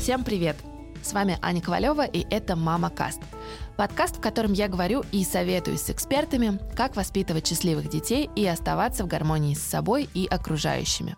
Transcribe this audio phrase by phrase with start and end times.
[0.00, 0.56] Всем привет!
[1.02, 3.20] С вами Аня Ковалева, и это «Мама Каст».
[3.76, 9.04] Подкаст, в котором я говорю и советую с экспертами, как воспитывать счастливых детей и оставаться
[9.04, 11.16] в гармонии с собой и окружающими.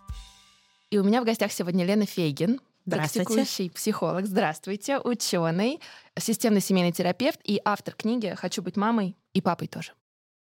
[0.89, 4.25] И у меня в гостях сегодня Лена Фейгин, практикующий психолог.
[4.25, 5.79] Здравствуйте, ученый,
[6.19, 9.93] системный семейный терапевт и автор книги «Хочу быть мамой» и папой тоже.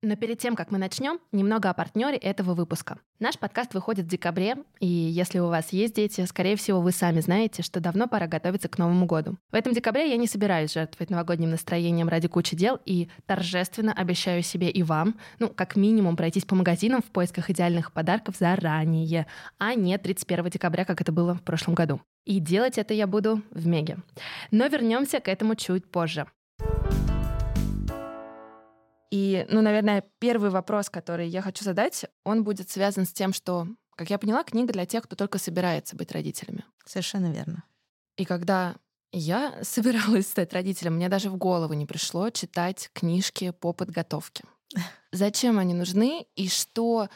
[0.01, 3.01] Но перед тем, как мы начнем, немного о партнере этого выпуска.
[3.19, 7.19] Наш подкаст выходит в декабре, и если у вас есть дети, скорее всего, вы сами
[7.19, 9.39] знаете, что давно пора готовиться к Новому году.
[9.51, 14.45] В этом декабре я не собираюсь жертвовать новогодним настроением ради кучи дел и торжественно обещаю
[14.45, 19.27] себе и вам, ну, как минимум, пройтись по магазинам в поисках идеальных подарков заранее,
[19.59, 22.01] а не 31 декабря, как это было в прошлом году.
[22.25, 23.99] И делать это я буду в Меге.
[24.53, 26.29] Но вернемся к этому чуть позже.
[29.11, 33.67] И, ну, наверное, первый вопрос, который я хочу задать, он будет связан с тем, что,
[33.97, 36.65] как я поняла, книга для тех, кто только собирается быть родителями.
[36.85, 37.65] Совершенно верно.
[38.17, 38.77] И когда
[39.13, 44.45] я собиралась стать родителем, мне даже в голову не пришло читать книжки по подготовке.
[45.13, 47.09] Зачем они нужны и что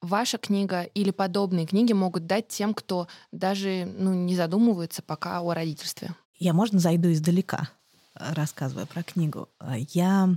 [0.00, 5.54] ваша книга или подобные книги могут дать тем, кто даже ну, не задумывается пока о
[5.54, 6.14] родительстве?
[6.38, 7.70] Я, можно, зайду издалека,
[8.14, 9.48] рассказывая про книгу.
[9.92, 10.36] Я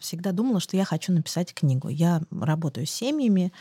[0.00, 1.88] всегда думала, что я хочу написать книгу.
[1.88, 3.52] Я работаю с семьями,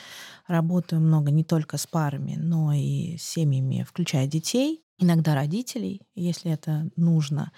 [0.47, 6.51] работаю много не только с парами, но и с семьями, включая детей, иногда родителей, если
[6.51, 7.51] это нужно.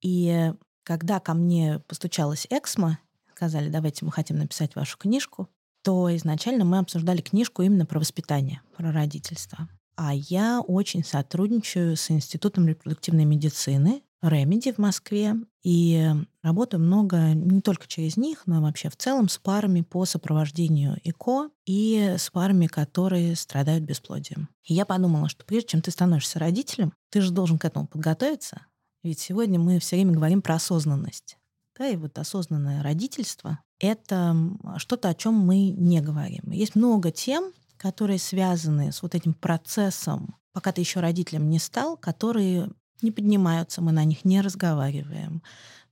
[0.00, 0.52] И
[0.84, 2.98] когда ко мне постучалась Эксмо,
[3.34, 5.48] сказали, давайте мы хотим написать вашу книжку,
[5.82, 9.68] то изначально мы обсуждали книжку именно про воспитание, про родительство.
[9.96, 15.34] А я очень сотрудничаю с Институтом репродуктивной медицины, Remedy в Москве.
[15.62, 16.10] И
[16.42, 21.50] работаю много не только через них, но вообще в целом с парами по сопровождению ЭКО
[21.66, 24.48] и с парами, которые страдают бесплодием.
[24.64, 28.62] И я подумала, что прежде чем ты становишься родителем, ты же должен к этому подготовиться.
[29.02, 31.38] Ведь сегодня мы все время говорим про осознанность.
[31.78, 34.36] Да, и вот осознанное родительство— это
[34.78, 36.50] что-то, о чем мы не говорим.
[36.50, 41.96] Есть много тем, которые связаны с вот этим процессом, пока ты еще родителем не стал,
[41.96, 42.70] которые
[43.02, 45.42] не поднимаются, мы на них не разговариваем.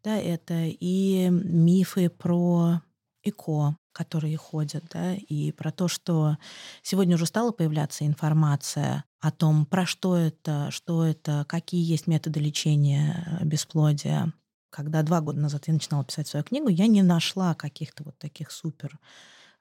[0.05, 2.81] Да, это и мифы про
[3.25, 6.37] ЭКО, которые ходят, да, и про то, что
[6.83, 12.41] сегодня уже стала появляться информация о том, про что это, что это, какие есть методы
[12.41, 14.33] лечения бесплодия.
[14.71, 18.51] Когда два года назад я начинала писать свою книгу, я не нашла каких-то вот таких
[18.51, 18.99] супер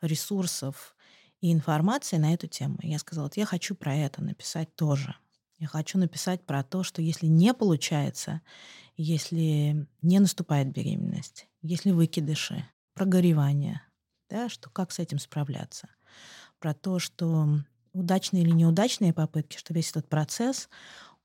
[0.02, 0.96] ресурсов
[1.42, 2.78] и информации на эту тему.
[2.82, 5.16] Я сказала, вот я хочу про это написать тоже.
[5.58, 8.42] Я хочу написать про то, что если не получается,
[8.98, 13.82] если не наступает беременность, если выкидыши, прогоревание,
[14.30, 15.90] да, что как с этим справляться.
[16.60, 17.60] Про то, что
[17.94, 20.70] удачные или неудачные попытки, что весь этот процесс,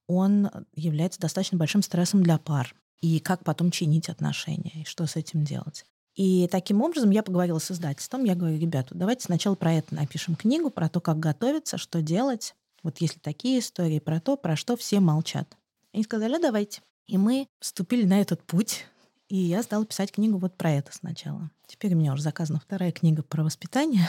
[0.07, 2.75] он является достаточно большим стрессом для пар.
[3.01, 5.87] И как потом чинить отношения, и что с этим делать.
[6.15, 8.25] И таким образом я поговорила с издательством.
[8.25, 12.55] Я говорю, ребята, давайте сначала про это напишем книгу, про то, как готовиться, что делать,
[12.83, 15.57] вот если такие истории про то, про что все молчат.
[15.93, 16.83] Они сказали, «А давайте.
[17.07, 18.87] И мы вступили на этот путь,
[19.31, 21.51] и я стала писать книгу вот про это сначала.
[21.69, 24.09] Теперь у меня уже заказана вторая книга про воспитание,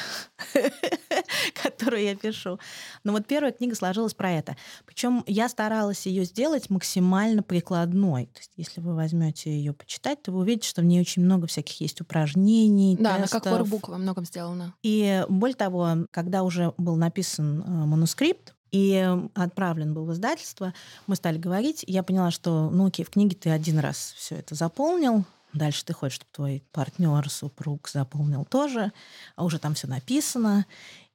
[1.63, 2.59] которую я пишу.
[3.03, 4.57] Но вот первая книга сложилась про это.
[4.83, 8.25] Причем я старалась ее сделать максимально прикладной.
[8.25, 11.45] То есть, если вы возьмете ее почитать, то вы увидите, что в ней очень много
[11.45, 12.97] всяких есть упражнений.
[12.99, 13.45] Да, тестов.
[13.45, 14.73] она как workbook во многом сделана.
[14.81, 20.73] И более того, когда уже был написан э, манускрипт, и отправлен был в издательство.
[21.07, 21.83] Мы стали говорить.
[21.87, 25.93] Я поняла, что, ну окей, в книге ты один раз все это заполнил, Дальше ты
[25.93, 28.91] хочешь, чтобы твой партнер, супруг заполнил тоже,
[29.35, 30.65] а уже там все написано.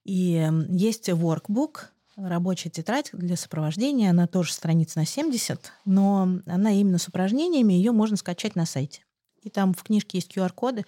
[0.04, 1.86] И есть workbook,
[2.16, 7.92] рабочая тетрадь для сопровождения, она тоже страниц на 70, но она именно с упражнениями, ее
[7.92, 9.02] можно скачать на сайте.
[9.42, 10.84] И там в книжке есть QR-коды,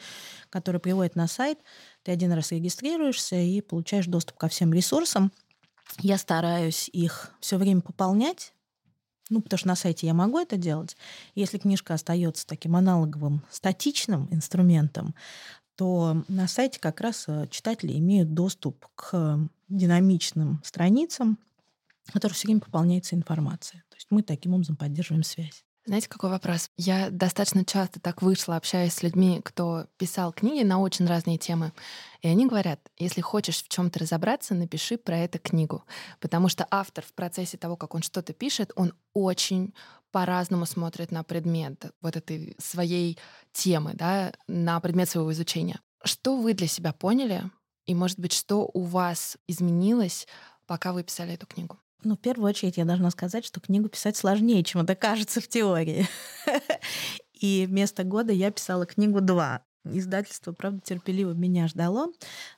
[0.51, 1.59] которые приводят на сайт.
[2.03, 5.33] Ты один раз регистрируешься и получаешь доступ ко всем ресурсам.
[5.99, 8.53] Я стараюсь их все время пополнять,
[9.31, 10.97] ну, потому что на сайте я могу это делать.
[11.35, 15.15] Если книжка остается таким аналоговым, статичным инструментом,
[15.77, 21.39] то на сайте как раз э, читатели имеют доступ к динамичным страницам,
[22.05, 23.85] в которых все время пополняется информация.
[23.91, 25.65] То есть мы таким образом поддерживаем связь.
[25.89, 26.69] Знаете, какой вопрос?
[26.77, 31.73] Я достаточно часто так вышла, общаясь с людьми, кто писал книги на очень разные темы.
[32.21, 35.83] И они говорят, если хочешь в чем-то разобраться, напиши про это книгу.
[36.21, 39.73] Потому что автор в процессе того, как он что-то пишет, он очень
[40.11, 43.19] по-разному смотрит на предмет вот этой своей
[43.55, 45.81] темы, да, на предмет своего изучения.
[46.05, 47.51] Что вы для себя поняли?
[47.87, 50.29] И, может быть, что у вас изменилось,
[50.67, 51.79] пока вы писали эту книгу?
[52.05, 55.49] Ну, в первую очередь я должна сказать, что книгу писать сложнее, чем это кажется в
[55.49, 56.07] теории.
[57.33, 59.63] И вместо года я писала книгу два.
[59.85, 62.09] Издательство, правда, терпеливо меня ждало,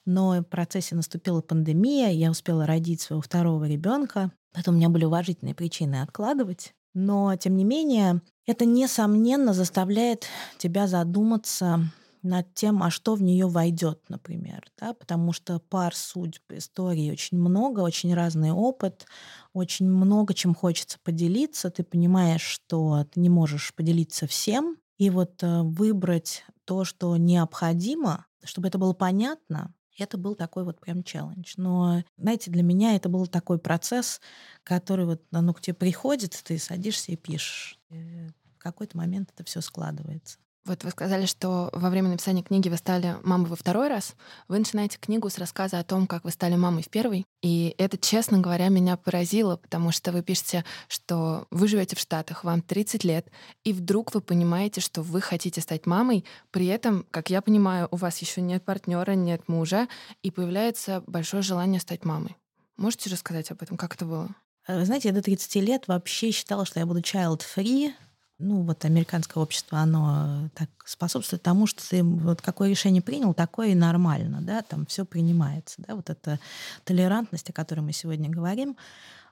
[0.04, 5.04] но в процессе наступила пандемия, я успела родить своего второго ребенка, поэтому у меня были
[5.04, 6.74] уважительные причины откладывать.
[6.92, 10.26] Но, тем не менее, это, несомненно, заставляет
[10.58, 11.80] тебя задуматься
[12.22, 17.38] над тем, а что в нее войдет, например, да, потому что пар судьб истории очень
[17.38, 19.06] много, очень разный опыт,
[19.52, 21.70] очень много чем хочется поделиться.
[21.70, 28.26] Ты понимаешь, что ты не можешь поделиться всем, и вот э, выбрать то, что необходимо,
[28.44, 31.54] чтобы это было понятно, это был такой вот прям челлендж.
[31.56, 34.20] Но, знаете, для меня это был такой процесс,
[34.62, 37.78] который вот, ну, к тебе приходит, ты садишься и пишешь.
[37.88, 40.38] И в какой-то момент это все складывается.
[40.66, 44.14] Вот вы сказали, что во время написания книги вы стали мамой во второй раз.
[44.46, 47.24] Вы начинаете книгу с рассказа о том, как вы стали мамой в первый.
[47.42, 52.44] И это, честно говоря, меня поразило, потому что вы пишете, что вы живете в Штатах,
[52.44, 53.26] вам 30 лет,
[53.64, 56.26] и вдруг вы понимаете, что вы хотите стать мамой.
[56.50, 59.88] При этом, как я понимаю, у вас еще нет партнера, нет мужа,
[60.22, 62.36] и появляется большое желание стать мамой.
[62.76, 64.28] Можете рассказать об этом, как это было?
[64.66, 67.92] Э, вы знаете, я до 30 лет вообще считала, что я буду child-free,
[68.40, 73.68] ну, вот американское общество, оно так способствует тому, что ты вот какое решение принял, такое
[73.68, 76.40] и нормально, да, там все принимается, да, вот эта
[76.84, 78.76] толерантность, о которой мы сегодня говорим,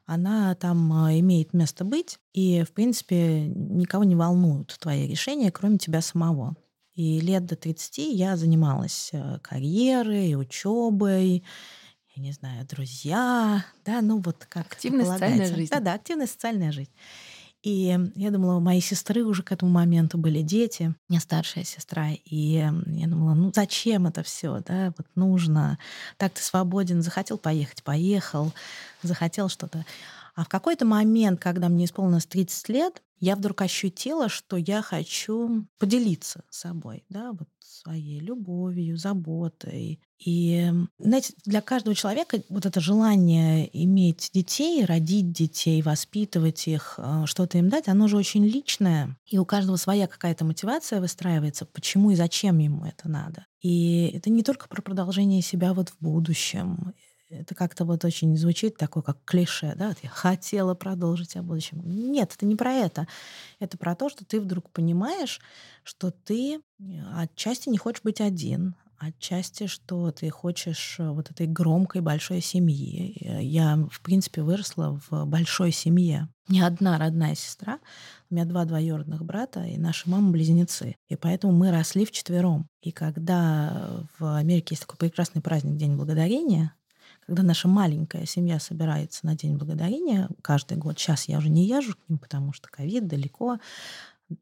[0.06, 5.78] она там а, имеет место быть, и, в принципе, никого не волнуют твои решения, кроме
[5.78, 6.56] тебя самого.
[6.94, 11.44] И лет до 30 я занималась э, карьерой, учебой,
[12.16, 15.70] я не знаю, друзья, да, ну вот как Активная социальная жизнь.
[15.70, 16.90] Да, да, активная социальная жизнь.
[17.62, 22.10] И я думала, у моей сестры уже к этому моменту были дети, мне старшая сестра,
[22.10, 25.78] и я думала, ну зачем это все, да, вот нужно,
[26.18, 28.52] так ты свободен, захотел поехать, поехал,
[29.02, 29.84] захотел что-то.
[30.38, 35.66] А в какой-то момент, когда мне исполнилось 30 лет, я вдруг ощутила, что я хочу
[35.80, 40.00] поделиться собой, да, вот своей любовью, заботой.
[40.24, 47.24] И, знаете, для каждого человека вот это желание иметь детей, родить детей, воспитывать их, э,
[47.26, 49.16] что-то им дать, оно же очень личное.
[49.26, 53.46] И у каждого своя какая-то мотивация выстраивается, почему и зачем ему это надо.
[53.60, 56.94] И это не только про продолжение себя вот в будущем
[57.30, 61.82] это как-то вот очень звучит такое, как клише, да, вот я хотела продолжить о будущем.
[61.84, 63.06] Нет, это не про это.
[63.58, 65.40] Это про то, что ты вдруг понимаешь,
[65.84, 66.60] что ты э,
[67.14, 73.16] отчасти не хочешь быть один, отчасти, что ты хочешь э, вот этой громкой большой семьи.
[73.20, 76.28] Э, я, в принципе, выросла в большой семье.
[76.48, 77.78] Не одна родная сестра,
[78.30, 80.96] у меня два двоюродных брата, и наши мамы близнецы.
[81.08, 82.66] И поэтому мы росли вчетвером.
[82.80, 86.72] И когда в Америке есть такой прекрасный праздник День Благодарения,
[87.28, 91.92] когда наша маленькая семья собирается на День Благодарения каждый год, сейчас я уже не езжу
[91.94, 93.58] к ним, потому что ковид далеко,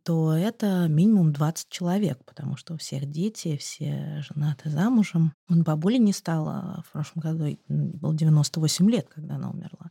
[0.05, 5.33] то это минимум 20 человек, потому что у всех дети, все женаты замужем.
[5.51, 9.91] Он бабули не стало в прошлом году, было 98 лет, когда она умерла.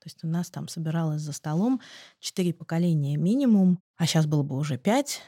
[0.00, 1.80] То есть у нас там собиралось за столом
[2.18, 5.22] четыре поколения минимум, а сейчас было бы уже пять,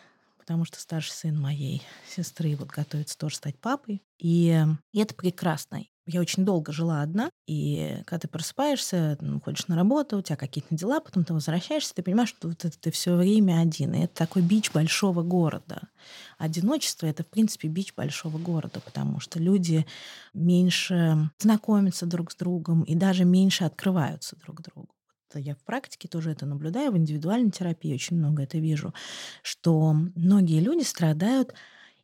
[0.45, 4.03] потому что старший сын моей сестры вот готовится тоже стать папой.
[4.19, 4.63] И,
[4.93, 5.85] и это прекрасно.
[6.07, 10.37] Я очень долго жила одна, и когда ты просыпаешься, ну, ходишь на работу, у тебя
[10.37, 13.95] какие-то дела, потом ты возвращаешься, ты понимаешь, что вот это ты все время один.
[13.95, 15.89] И это такой бич большого города.
[16.37, 19.87] Одиночество— это, в принципе, бич большого города, потому что люди
[20.35, 24.94] меньше знакомятся друг с другом и даже меньше открываются друг другу
[25.39, 28.95] я в практике тоже это наблюдаю, в индивидуальной терапии очень много это вижу,
[29.43, 31.55] что многие люди страдают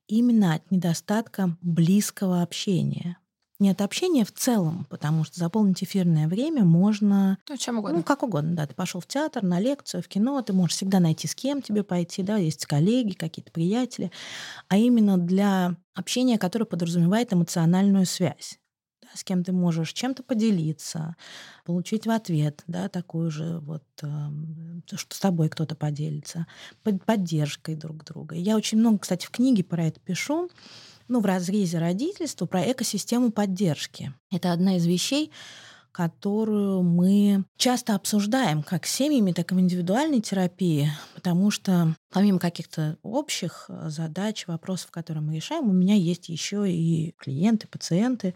[0.07, 3.17] именно от недостатка близкого общения
[3.61, 7.39] не от общения в целом, потому что заполнить эфирное время можно...
[7.49, 7.99] Ну, чем угодно.
[7.99, 8.67] Ну, как угодно, да.
[8.67, 11.85] Ты пошел в театр, на лекцию, в кино, ты можешь всегда найти, с кем тебе
[11.85, 14.11] пойти, да, есть коллеги, какие-то приятели.
[14.69, 18.59] А именно для общения, которое подразумевает эмоциональную связь
[19.15, 21.17] с кем ты можешь чем-то поделиться,
[21.65, 24.07] получить в ответ, да, такую же вот, э,
[24.95, 26.47] что с тобой кто-то поделится,
[26.83, 28.35] под поддержкой друг друга.
[28.35, 30.49] Я очень много, кстати, в книге про это пишу,
[31.09, 34.15] ну, в разрезе родительства про экосистему поддержки.
[34.31, 35.33] Это одна из вещей,
[35.93, 42.97] которую мы часто обсуждаем как семьями, так и в индивидуальной терапии, потому что помимо каких-то
[43.03, 48.35] общих э, задач, вопросов, которые мы решаем, у меня есть еще и клиенты, пациенты,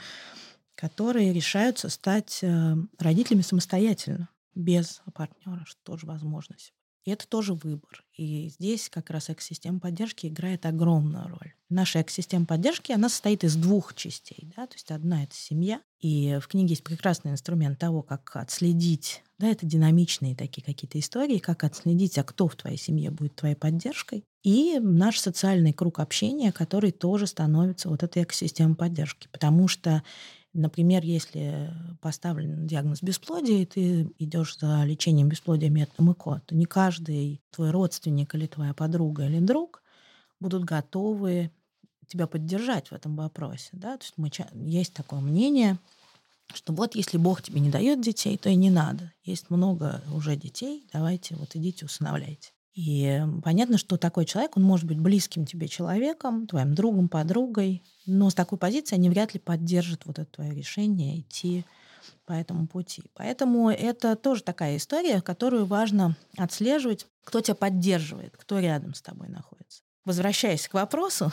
[0.85, 6.75] которые решаются стать э, родителями самостоятельно, без партнера, что тоже возможность.
[7.07, 8.05] И это тоже выбор.
[8.19, 11.55] И здесь как раз экосистема поддержки играет огромную роль.
[11.71, 14.53] Наша экосистема поддержки, она состоит из двух частей.
[14.55, 14.67] Да?
[14.67, 19.49] То есть одна— это семья, И в книге есть прекрасный инструмент того, как отследить, да,
[19.49, 24.23] это динамичные такие какие-то истории, как отследить, а кто в твоей семье будет твоей поддержкой.
[24.43, 29.29] И наш социальный круг общения, который тоже становится вот этой экосистемой поддержки.
[29.33, 30.03] Потому что
[30.55, 36.65] Например, если поставлен диагноз бесплодия, и ты идешь за лечением бесплодия методом ЭКО, то не
[36.65, 39.83] каждый твой родственник или твоя подруга или друг
[40.39, 41.51] будут готовы
[42.07, 43.71] тебя поддержать в этом вопросе.
[43.73, 43.97] Да?
[43.99, 44.31] То есть мы,
[44.71, 45.77] есть такое мнение,
[46.53, 49.13] что вот если Бог тебе не дает детей, то и не надо.
[49.25, 52.54] Есть много уже детей, давайте вот идите усыновляйте.
[52.75, 58.31] И понятно, что такой человек, он может быть близким тебе человеком, твоим другом, подругой, но
[58.31, 61.65] с такой позиции они вряд ли поддержат вот это твое решение идти
[62.27, 63.05] по этому пути.
[63.15, 69.29] Поэтому это тоже такая история, которую важно отслеживать, кто тебя поддерживает, кто рядом с тобой
[69.29, 69.83] находится.
[70.05, 71.33] Возвращаясь к вопросу,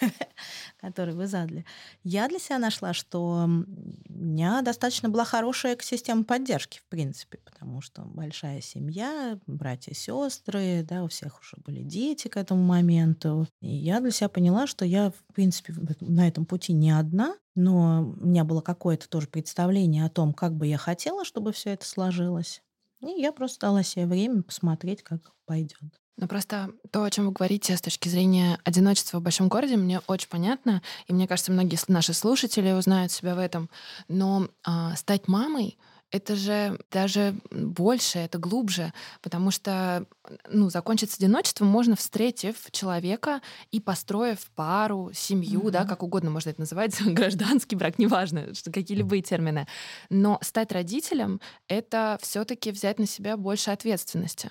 [0.80, 1.64] который вы задали,
[2.02, 7.80] я для себя нашла, что у меня достаточно была хорошая экосистема поддержки, в принципе, потому
[7.80, 13.46] что большая семья, братья, сестры, да, у всех уже были дети к этому моменту.
[13.60, 18.02] И я для себя поняла, что я, в принципе, на этом пути не одна, но
[18.02, 21.84] у меня было какое-то тоже представление о том, как бы я хотела, чтобы все это
[21.86, 22.62] сложилось.
[23.00, 25.99] И я просто дала себе время посмотреть, как пойдет.
[26.16, 30.00] Ну просто то, о чем вы говорите с точки зрения одиночества в большом городе, мне
[30.06, 33.70] очень понятно, и мне кажется, многие наши слушатели узнают себя в этом.
[34.08, 35.78] Но а, стать мамой
[36.10, 40.06] это же даже больше, это глубже, потому что
[40.48, 43.40] ну, закончить с одиночеством можно, встретив человека
[43.70, 45.70] и построив пару, семью, mm-hmm.
[45.70, 49.66] да, как угодно можно это называть, гражданский брак, неважно, что какие любые термины.
[50.08, 54.50] Но стать родителем— это все таки взять на себя больше ответственности.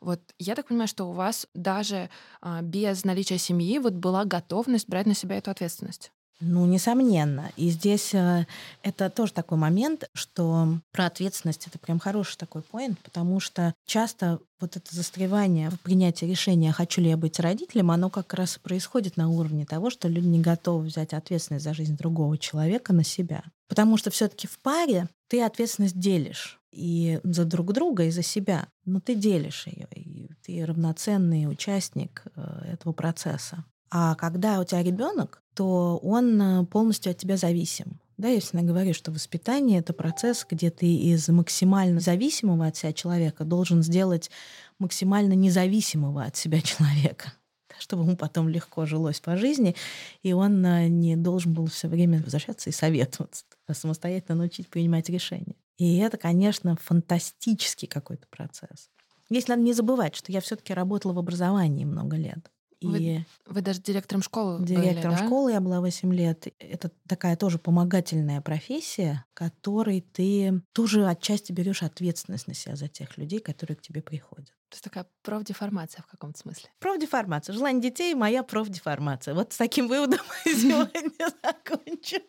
[0.00, 2.08] Вот я так понимаю, что у вас даже
[2.40, 6.12] а, без наличия семьи вот была готовность брать на себя эту ответственность.
[6.40, 7.50] Ну, несомненно.
[7.56, 8.46] И здесь э,
[8.82, 14.40] это тоже такой момент, что про ответственность это прям хороший такой поинт, потому что часто
[14.58, 19.18] вот это застревание в принятии решения, хочу ли я быть родителем, оно как раз происходит
[19.18, 23.42] на уровне того, что люди не готовы взять ответственность за жизнь другого человека на себя.
[23.68, 28.68] Потому что все-таки в паре ты ответственность делишь и за друг друга, и за себя.
[28.84, 33.64] Но ты делишь ее, и ты равноценный участник э, этого процесса.
[33.90, 38.00] А когда у тебя ребенок, то он э, полностью от тебя зависим.
[38.16, 42.92] Да, я всегда говорю, что воспитание— это процесс, где ты из максимально зависимого от себя
[42.92, 44.30] человека должен сделать
[44.78, 47.32] максимально независимого от себя человека
[47.78, 49.74] чтобы ему потом легко жилось по жизни,
[50.22, 55.08] и он э, не должен был все время возвращаться и советоваться, а самостоятельно научить принимать
[55.08, 55.56] решения.
[55.78, 58.90] И это, конечно, фантастический какой-то процесс.
[59.30, 62.50] Здесь надо не забывать, что я все-таки работала в образовании много лет.
[62.80, 65.26] И вы, вы даже директором школы Директором были, да?
[65.26, 66.46] школы я была 8 лет.
[66.58, 73.18] Это такая тоже помогательная профессия, которой ты тоже отчасти берешь ответственность на себя за тех
[73.18, 74.52] людей, которые к тебе приходят.
[74.70, 76.70] То есть такая профдеформация в каком-то смысле.
[76.78, 77.52] Профдеформация.
[77.52, 79.34] Желание детей— моя профдеформация.
[79.34, 81.10] Вот с таким выводом мы сегодня
[81.42, 82.22] закончим.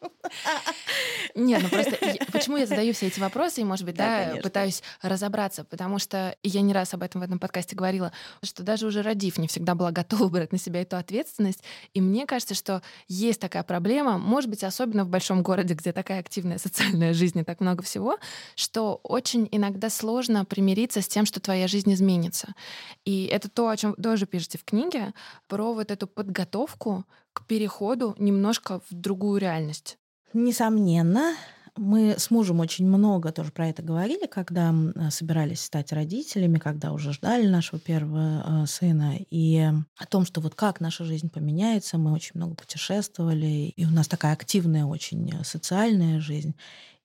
[1.36, 1.98] Нет, ну просто
[2.32, 6.62] почему я задаю все эти вопросы и, может быть, да, пытаюсь разобраться, потому что я
[6.62, 8.12] не раз об этом в этом подкасте говорила,
[8.44, 11.64] что даже уже родив, не всегда была готова брать на себя эту ответственность.
[11.94, 16.20] И мне кажется, что есть такая проблема, может быть, особенно в большом городе, где такая
[16.20, 18.18] активная социальная жизнь и так много всего,
[18.56, 22.54] что очень иногда сложно примириться с тем, что твоя жизнь изменится изменится.
[23.06, 25.14] И это то, о чем тоже пишете в книге,
[25.48, 29.98] про вот эту подготовку к переходу немножко в другую реальность.
[30.34, 31.36] Nесомненно,
[31.78, 34.74] мы с мужем очень много тоже про это говорили, когда
[35.10, 39.16] собирались стать родителями, когда уже ждали нашего первого э, сына.
[39.30, 39.60] И
[39.98, 44.08] о том, что вот как наша жизнь поменяется, мы очень много путешествовали, и у нас
[44.08, 46.56] такая активная очень э, социальная жизнь.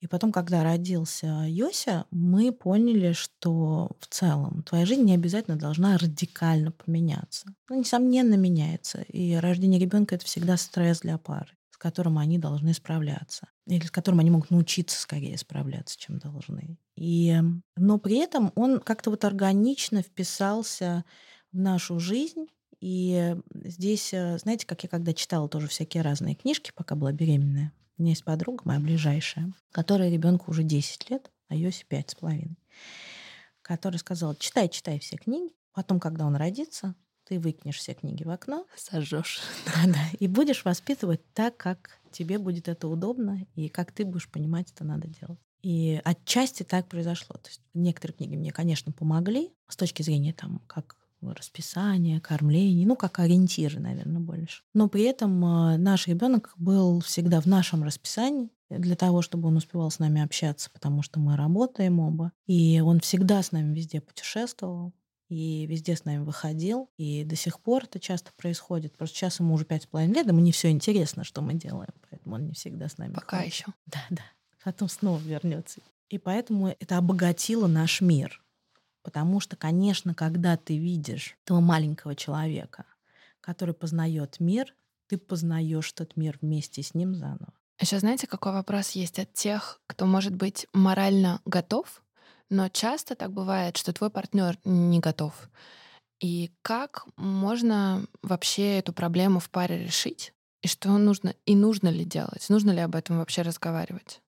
[0.06, 5.98] И потом, когда родился Йося, мы поняли, что в целом твоя жизнь не обязательно должна
[5.98, 7.48] радикально поменяться.
[7.68, 9.02] Ну, несомненно, меняется.
[9.02, 13.48] И рождение ребенка это всегда стресс для пары, с которым они должны справляться.
[13.66, 16.78] Или с которым они могут научиться скорее справляться, чем должны.
[16.94, 17.36] И,
[17.76, 21.04] но при этом он как-то вот органично вписался
[21.50, 22.46] в нашу жизнь.
[22.78, 23.34] И
[23.64, 28.03] здесь, э, знаете, как я когда читала тоже всякие разные книжки, пока была беременная, у
[28.03, 32.59] меня есть подруга моя ближайшая, которая ребенку уже 10 лет, а Йосе 5 с половиной,
[33.62, 38.31] которая сказала, читай, читай все книги, потом, когда он родится, ты выкинешь все книги в
[38.31, 38.67] окно.
[38.76, 39.41] Сожжешь.
[39.67, 40.00] Да, да.
[40.19, 44.85] И будешь воспитывать так, как тебе будет это удобно, и как ты будешь понимать, это
[44.85, 45.41] надо делать.
[45.62, 47.37] И отчасти так произошло.
[47.37, 50.97] То есть некоторые книги мне, конечно, помогли с точки зрения там, как
[51.35, 54.62] расписание, кормление, ну, как ориентиры, наверное, больше.
[54.75, 59.56] Но при этом э, наш ребенок был всегда в нашем расписании, для того, чтобы он
[59.56, 62.33] успевал с нами общаться, потому что мы работаем оба.
[62.47, 64.92] И он всегда с нами везде путешествовал
[65.28, 66.90] и везде с нами выходил.
[66.97, 68.97] И до сих пор это часто происходит.
[68.97, 71.95] Просто сейчас ему уже пять с половиной лет, и мне все интересно, что мы делаем.
[72.11, 73.52] Поэтому он не всегда с нами Пока ходит.
[73.52, 73.66] еще.
[73.87, 74.23] Да, да.
[74.64, 75.80] Потом снова вернется.
[76.09, 78.42] И поэтому это обогатило наш мир.
[79.06, 82.86] Потому что, конечно, когда ты видишь этого маленького человека,
[83.40, 84.75] который познает мир,
[85.06, 87.52] ты познаешь этот мир вместе с ним заново.
[87.80, 92.02] Еще знаете, какой вопрос есть от тех, кто может быть морально готов,
[92.50, 95.50] но часто так бывает, что твой партнер не готов.
[96.18, 100.32] И как можно вообще эту проблему в паре решить?
[100.62, 102.44] И что нужно, и нужно ли делать?
[102.48, 104.20] Нужно ли об этом вообще разговаривать?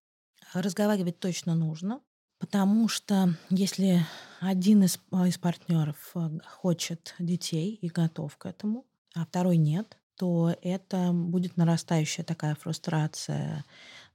[0.55, 2.01] Разговаривать точно нужно,
[2.39, 4.07] потому что если
[4.41, 9.99] один из, а, из партнеров э, хочет детей и готов к этому, а второй нет,
[10.17, 13.65] то это будет нарастающая такая фрустрация,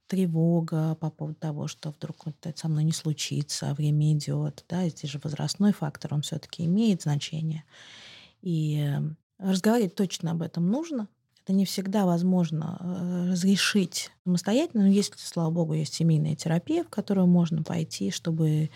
[0.06, 4.64] тревога по поводу того, что вдруг вот это со мной не случится, а время идет.
[4.68, 7.64] Да, здесь же возрастной фактор, он все-таки имеет значение.
[8.42, 9.00] И э,
[9.38, 11.08] разговаривать точно об этом нужно,
[11.44, 16.88] это не всегда возможно э, разрешить самостоятельно, но если, слава богу, есть семейная терапия, в
[16.88, 18.70] которую можно пойти, чтобы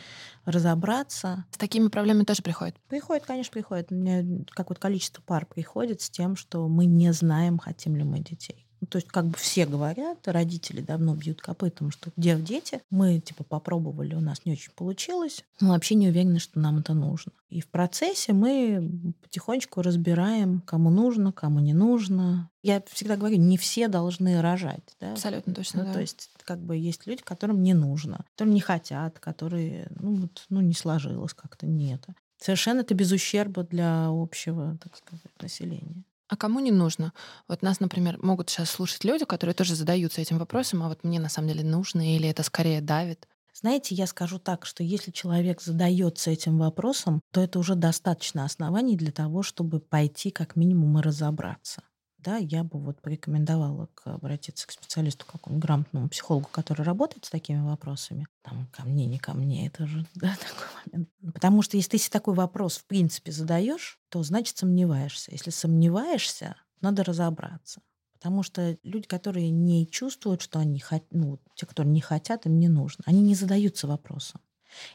[0.45, 1.47] разобраться.
[1.51, 2.77] С такими проблемами тоже приходят?
[2.89, 3.91] Приходит, конечно, приходит.
[3.91, 8.05] У меня как вот количество пар приходит с тем, что мы не знаем, хотим ли
[8.05, 8.68] мы детей.
[8.81, 12.81] Ну, то есть как бы все говорят, родители давно бьют копытом, что где дети.
[12.91, 15.45] Мы типа попробовали, у нас не очень получилось.
[15.61, 17.33] Мы вообще не уверены, что нам это нужно.
[17.49, 22.51] И в процессе мы потихонечку разбираем, кому нужно, кому не нужно.
[22.63, 24.97] Я всегда говорю, не все должны рожать.
[25.01, 25.13] Да?
[25.13, 25.81] Абсолютно точно.
[25.81, 25.93] Ну, да.
[25.95, 30.45] То есть как бы есть люди, которым не нужно, которым не хотят, которые ну, вот,
[30.51, 32.05] ну не сложилось как-то, нет.
[32.41, 36.05] Совершенно это без ущерба для общего, так сказать, населения.
[36.29, 37.13] А кому не нужно?
[37.49, 41.21] Вот нас, например, могут сейчас слушать люди, которые тоже задаются этим вопросом, а вот мне
[41.21, 43.29] на самом деле нужно или это скорее давит?
[43.53, 48.97] Знаете, я скажу так, что если человек задается этим вопросом, то это уже достаточно оснований
[48.97, 51.83] для того, чтобы пойти как минимум и разобраться
[52.18, 57.31] да, я бы вот порекомендовала к, обратиться к специалисту, какому-нибудь грамотному психологу, который работает с
[57.31, 58.26] такими вопросами.
[58.42, 61.09] Там, ко мне, не ко мне, это же да, такой момент.
[61.33, 65.31] Потому что если ты такой вопрос в принципе задаешь, то значит сомневаешься.
[65.31, 67.81] Если сомневаешься, надо разобраться.
[68.14, 72.59] Потому что люди, которые не чувствуют, что они хотят, ну, те, которые не хотят, им
[72.59, 74.40] не нужно, они не задаются вопросом.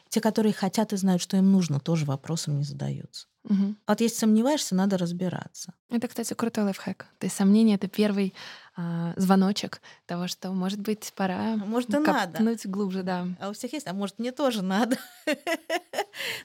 [0.08, 3.26] Те, которые хотят и знают, что им нужно, тоже вопросом не задаются.
[3.44, 3.74] Угу.
[3.86, 5.74] Вот если сомневаешься, надо разбираться.
[5.90, 7.06] Это, кстати, крутой лайфхак.
[7.18, 8.32] То есть сомнение— это первый
[8.74, 12.68] а, звоночек того, что, может быть, пора а может, и копнуть надо.
[12.68, 13.26] глубже, да.
[13.38, 14.96] А у всех есть, а может, мне тоже надо.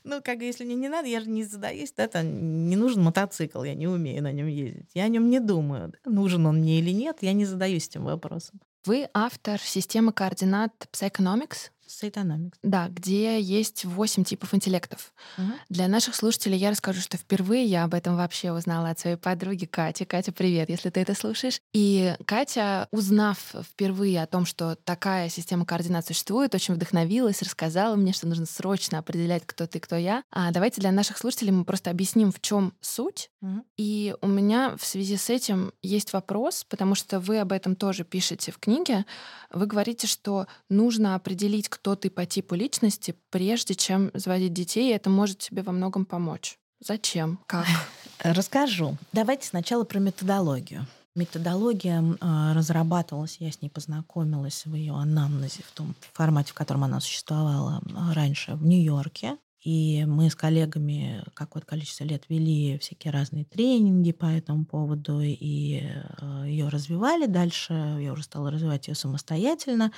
[0.04, 3.64] ну, как если мне не надо, я же не задаюсь, да, там не нужен мотоцикл,
[3.64, 4.92] я не умею на нем ездить.
[4.94, 8.60] Я о нем не думаю, нужен он мне или нет, я не задаюсь этим вопросом.
[8.86, 12.58] Вы автор системы координат Psychonomics, Сайтономикс.
[12.64, 15.14] Да, где есть 8 типов интеллектов.
[15.38, 15.48] Угу.
[15.70, 19.66] Для наших слушателей я расскажу, что впервые я об этом вообще узнала от своей подруги
[19.66, 20.06] Кати.
[20.06, 21.62] Катя, привет, если ты это слушаешь.
[21.74, 28.14] И Катя, узнав впервые о том, что такая система координат существует, очень вдохновилась, рассказала мне,
[28.14, 30.24] что нужно срочно определять, кто ты, кто я.
[30.32, 33.32] А давайте для наших слушателей мы просто объясним, в чем суть.
[33.42, 33.64] Угу.
[33.78, 38.04] И у меня в связи с этим есть вопрос, потому что вы об этом тоже
[38.04, 39.06] пишете в книге.
[39.52, 44.94] Вы говорите, что нужно определить, кто ты по типу личности, прежде чем заводить детей, и
[44.96, 46.58] это может тебе во многом помочь.
[46.82, 47.40] Зачем?
[47.46, 47.66] Как?
[48.20, 48.98] Расскажу.
[49.14, 50.86] Давайте сначала про методологию.
[51.16, 56.84] Методология э, разрабатывалась, я с ней познакомилась в ее анамнезе, в том формате, в котором
[56.84, 57.82] она существовала
[58.14, 59.38] раньше в Нью-Йорке.
[59.62, 65.82] И мы с коллегами какое-то количество лет вели всякие разные тренинги по этому поводу и
[65.82, 67.74] э, ее развивали дальше.
[68.00, 69.92] Я уже стала развивать ее самостоятельно.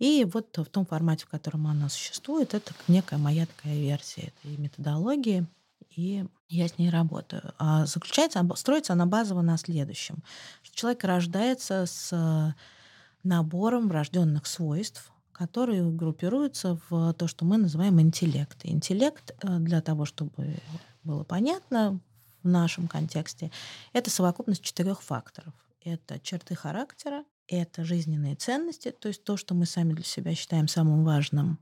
[0.00, 4.56] И вот в том формате, в котором она существует, это некая моя такая версия этой
[4.56, 5.46] методологии.
[5.94, 7.54] И я с ней работаю.
[7.58, 10.16] А заключается, строится она базово на следующем.
[10.74, 12.54] Человек рождается с
[13.22, 18.58] набором врожденных свойств, которые группируются в то, что мы называем интеллект.
[18.64, 20.56] интеллект, э, для того, чтобы
[21.04, 22.00] было понятно
[22.42, 23.50] в нашем контексте,
[23.92, 25.52] это совокупность четырех факторов.
[25.84, 30.68] Это черты характера, это жизненные ценности, то есть то, что мы сами для себя считаем
[30.68, 31.58] самым важным.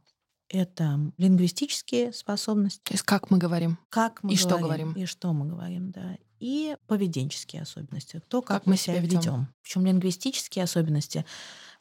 [0.54, 2.80] Это лингвистические способности.
[2.84, 3.78] То есть как мы говорим.
[3.88, 4.92] Как мы и говорим, что говорим.
[4.92, 6.16] И что мы говорим, да.
[6.40, 8.20] И поведенческие особенности.
[8.28, 9.18] То, как, Как мы себя ведем.
[9.18, 9.48] ведем.
[9.62, 11.24] Причем лингвистические особенности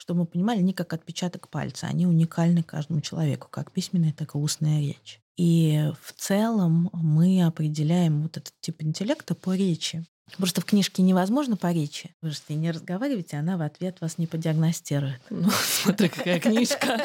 [0.04, 4.38] чтобы мы понимали, они как отпечаток пальца, они уникальны каждому человеку, как письменная, так и
[4.38, 5.22] устная речь.
[5.38, 10.06] И в целом мы определяем вот этот тип интеллекта по речи.
[10.38, 12.16] Просто в книжке невозможно по речи.
[12.22, 15.22] Вы же с ней не разговариваете, она в ответ вас не подиагностирует.
[15.30, 17.02] Ну, смотри, какая книжка.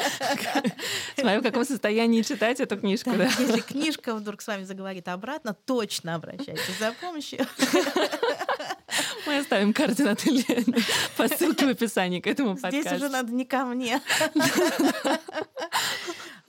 [1.17, 3.11] Смотри, в каком состоянии читать эту книжку.
[3.11, 7.45] Да, Если книжка вдруг с вами заговорит обратно, точно обращайтесь за помощью.
[9.27, 10.77] Мы оставим координаты Лены
[11.17, 12.79] по ссылке в описании к этому подкасту.
[12.79, 14.01] Здесь уже надо не ко мне.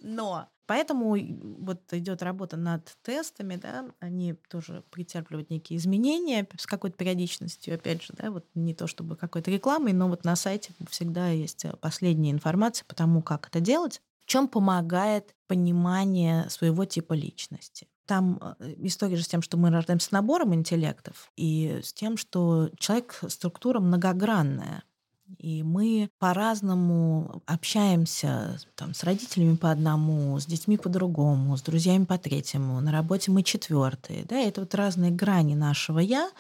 [0.01, 1.17] Но поэтому
[1.59, 8.03] вот идет работа над тестами, да, они тоже претерпливают некие изменения с какой-то периодичностью, опять
[8.03, 12.31] же, да, вот не то чтобы какой-то рекламой, но вот на сайте всегда есть последняя
[12.31, 17.89] информация по тому, как это делать, в чем помогает понимание своего типа личности.
[18.07, 22.17] Там э, история же с тем, что мы рождаемся с набором интеллектов и с тем,
[22.17, 24.85] что человек структура многогранная.
[25.39, 32.05] И мы по-разному общаемся там, с родителями по одному, с детьми по другому, с друзьями
[32.05, 34.25] по третьему, на работе мы четвертые.
[34.25, 34.37] Да?
[34.37, 36.31] Это вот разные грани нашего я,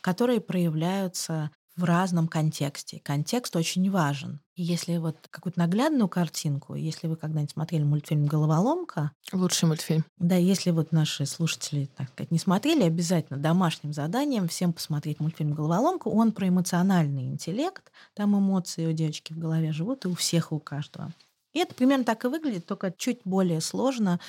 [0.00, 3.00] которые проявляются в разном контексте.
[3.02, 4.40] Контекст очень важен.
[4.54, 10.04] И если вот какую-то наглядную картинку, если вы когда-нибудь смотрели мультфильм «Головоломка», Лучший мультфильм.
[10.18, 15.54] да, если вот наши слушатели, так сказать, не смотрели, обязательно домашним заданием всем посмотреть мультфильм
[15.54, 16.08] «Головоломка».
[16.08, 17.90] Он про эмоциональный интеллект.
[18.14, 21.12] Там эмоции у девочки в голове живут, и у всех, и у каждого.
[21.54, 24.20] И это примерно так и выглядит, только чуть более сложно,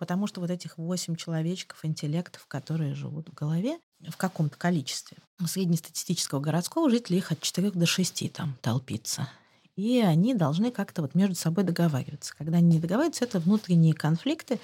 [0.00, 5.18] потому что вот этих восемь человечков, интеллектов, которые живут в голове в каком-то количестве.
[5.38, 9.28] У среднестатистического городского жителя их от 4 до 6 там толпится.
[9.76, 12.34] И они должны как-то вот между собой договариваться.
[12.36, 14.58] Когда они не договариваются, это внутренние конфликты,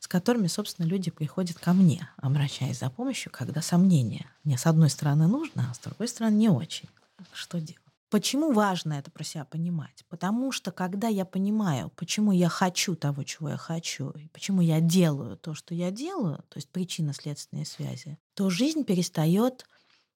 [0.00, 4.26] с которыми, собственно, люди приходят ко мне, обращаясь за помощью, когда сомнения.
[4.42, 6.88] Мне с одной стороны нужно, а с другой стороны не очень.
[7.32, 7.89] Что делать?
[8.10, 10.04] Почему важно это про себя понимать?
[10.08, 14.80] Потому что когда я понимаю, почему я хочу того, чего я хочу, и почему я
[14.80, 19.64] делаю то, что я делаю, то есть причинно-следственные связи, то жизнь перестает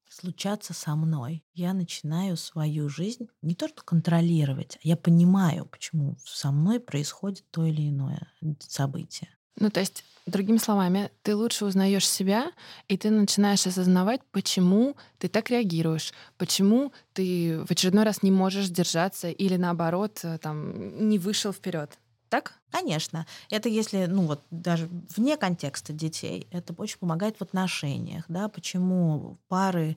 [0.09, 1.45] случаться со мной.
[1.55, 7.45] Я начинаю свою жизнь не то что контролировать, а я понимаю, почему со мной происходит
[7.53, 9.29] то или иное событие.
[9.59, 12.51] Ну, то есть, другими словами, ты лучше узнаешь себя,
[12.89, 18.69] и ты начинаешь осознавать, почему ты так реагируешь, почему ты в очередной раз не можешь
[18.69, 21.99] держаться или наоборот э, там не вышел вперед.
[22.29, 22.55] Так?
[22.71, 23.27] Конечно.
[23.51, 29.39] Это если, ну вот даже вне контекста детей, это очень помогает в отношениях, да, почему
[29.49, 29.97] пары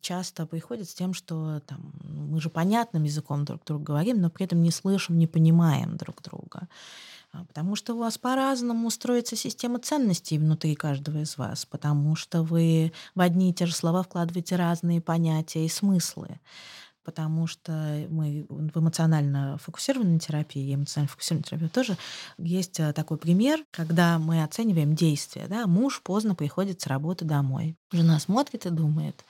[0.00, 4.46] часто приходят с тем, что там, мы же понятным языком друг другу говорим, но при
[4.46, 6.68] этом не слышим, не понимаем друг друга.
[7.32, 12.42] А, потому что у вас по-разному строится система ценностей внутри каждого из вас, потому что
[12.42, 16.40] вы в одни и те же слова вкладываете разные понятия и смыслы
[17.08, 17.72] потому что
[18.10, 21.96] мы в эмоционально фокусированной терапии, эмоционально фокусированной терапии тоже
[22.36, 25.46] есть э, такой пример, когда мы оцениваем действия.
[25.48, 25.66] Да?
[25.66, 27.76] Муж поздно приходит с работы домой.
[27.92, 29.24] Жена смотрит и думает,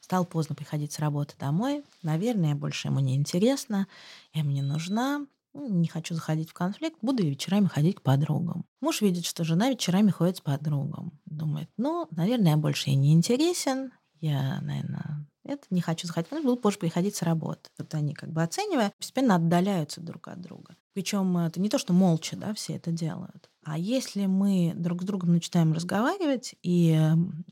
[0.00, 3.88] стал поздно приходить с работы домой, наверное, больше ему не интересно,
[4.32, 8.64] я ему не нужна, ну, не хочу заходить в конфликт, буду вечерами ходить к подругам.
[8.80, 11.18] Муж видит, что жена вечерами ходит с подругам.
[11.24, 16.42] Думает, ну, наверное, я больше ей не интересен, я, наверное, это не хочу заходить, в
[16.42, 17.70] буду позже приходить с работы.
[17.78, 20.76] Вот они, как бы оценивая, постепенно отдаляются друг от друга.
[20.92, 23.50] Причем это не то, что молча, да, все это делают.
[23.66, 26.96] А если мы друг с другом начинаем разговаривать и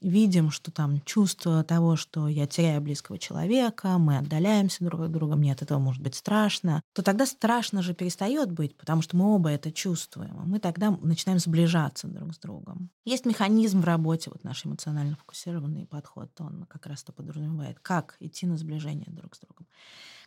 [0.00, 5.35] видим, что там чувство того, что я теряю близкого человека, мы отдаляемся друг от друга,
[5.35, 9.35] мне от этого может быть страшно, то тогда страшно же перестает быть, потому что мы
[9.35, 10.40] оба это чувствуем.
[10.46, 12.90] Мы тогда начинаем сближаться друг с другом.
[13.05, 18.16] Есть механизм в работе, вот наш эмоционально фокусированный подход, он как раз то подразумевает, как
[18.20, 19.66] идти на сближение друг с другом.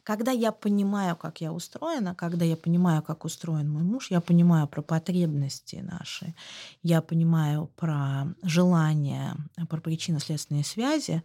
[0.08, 4.66] Когда я понимаю, как я устроена, когда я понимаю, как устроен мой муж, я понимаю
[4.66, 6.34] про потребности наши,
[6.82, 9.36] я понимаю про желания,
[9.68, 11.24] про причинно-следственные связи,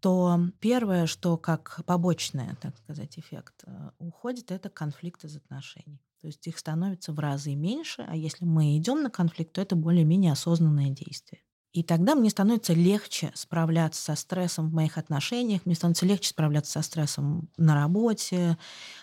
[0.00, 6.02] то первое, что как побочный, так сказать, эффект э, уходит, это конфликт из отношений.
[6.20, 9.76] То есть их становится в разы меньше, а если мы идем на конфликт, то это
[9.76, 11.40] более-менее осознанное действие.
[11.72, 16.72] И тогда мне становится легче справляться со стрессом в моих отношениях, мне становится легче справляться
[16.72, 18.58] со стрессом на работе.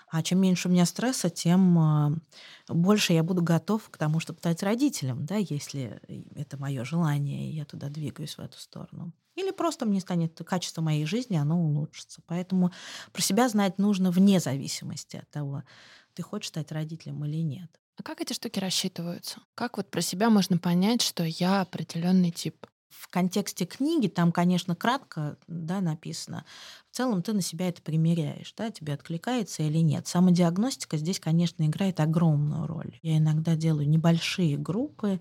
[0.09, 2.11] А чем меньше у меня стресса, тем а,
[2.67, 6.01] больше я буду готов к тому, чтобы стать родителем, да, если
[6.35, 9.13] это мое желание, и я туда двигаюсь в эту сторону.
[9.35, 12.21] Или просто мне станет качество моей жизни, оно улучшится.
[12.25, 12.71] Поэтому
[13.13, 15.63] про себя знать нужно вне зависимости от того,
[16.15, 17.69] ты хочешь стать родителем или нет.
[17.97, 19.41] А как эти штуки рассчитываются?
[19.55, 22.67] Как вот про себя можно понять, что я определенный тип?
[22.89, 26.45] В контексте книги там, конечно, кратко да, написано.
[26.91, 30.07] В целом ты на себя это примеряешь, да, тебе откликается или нет.
[30.07, 32.97] Самодиагностика здесь, конечно, играет огромную роль.
[33.03, 35.19] Я иногда делаю небольшие группы,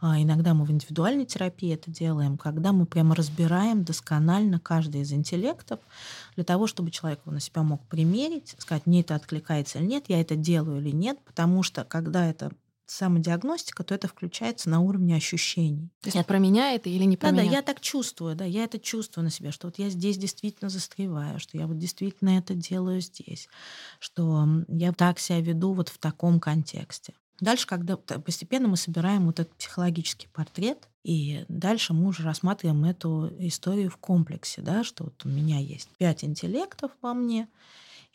[0.00, 5.12] а иногда мы в индивидуальной терапии это делаем, когда мы прямо разбираем досконально каждый из
[5.12, 5.80] интеллектов
[6.36, 10.04] для того, чтобы человек его на себя мог примерить, сказать, мне это откликается или нет,
[10.08, 12.52] я это делаю или нет, потому что когда это
[12.86, 15.90] самодиагностика, то это включается на уровне ощущений.
[16.00, 17.50] То есть про меня это или не про да, меня?
[17.50, 20.68] Да, я так чувствую, да, я это чувствую на себе, что вот я здесь действительно
[20.68, 23.48] застреваю, что я вот действительно это делаю здесь,
[23.98, 27.14] что я так себя веду вот в таком контексте.
[27.40, 33.30] Дальше, когда постепенно мы собираем вот этот психологический портрет, и дальше мы уже рассматриваем эту
[33.38, 37.48] историю в комплексе, да, что вот у меня есть пять интеллектов во мне,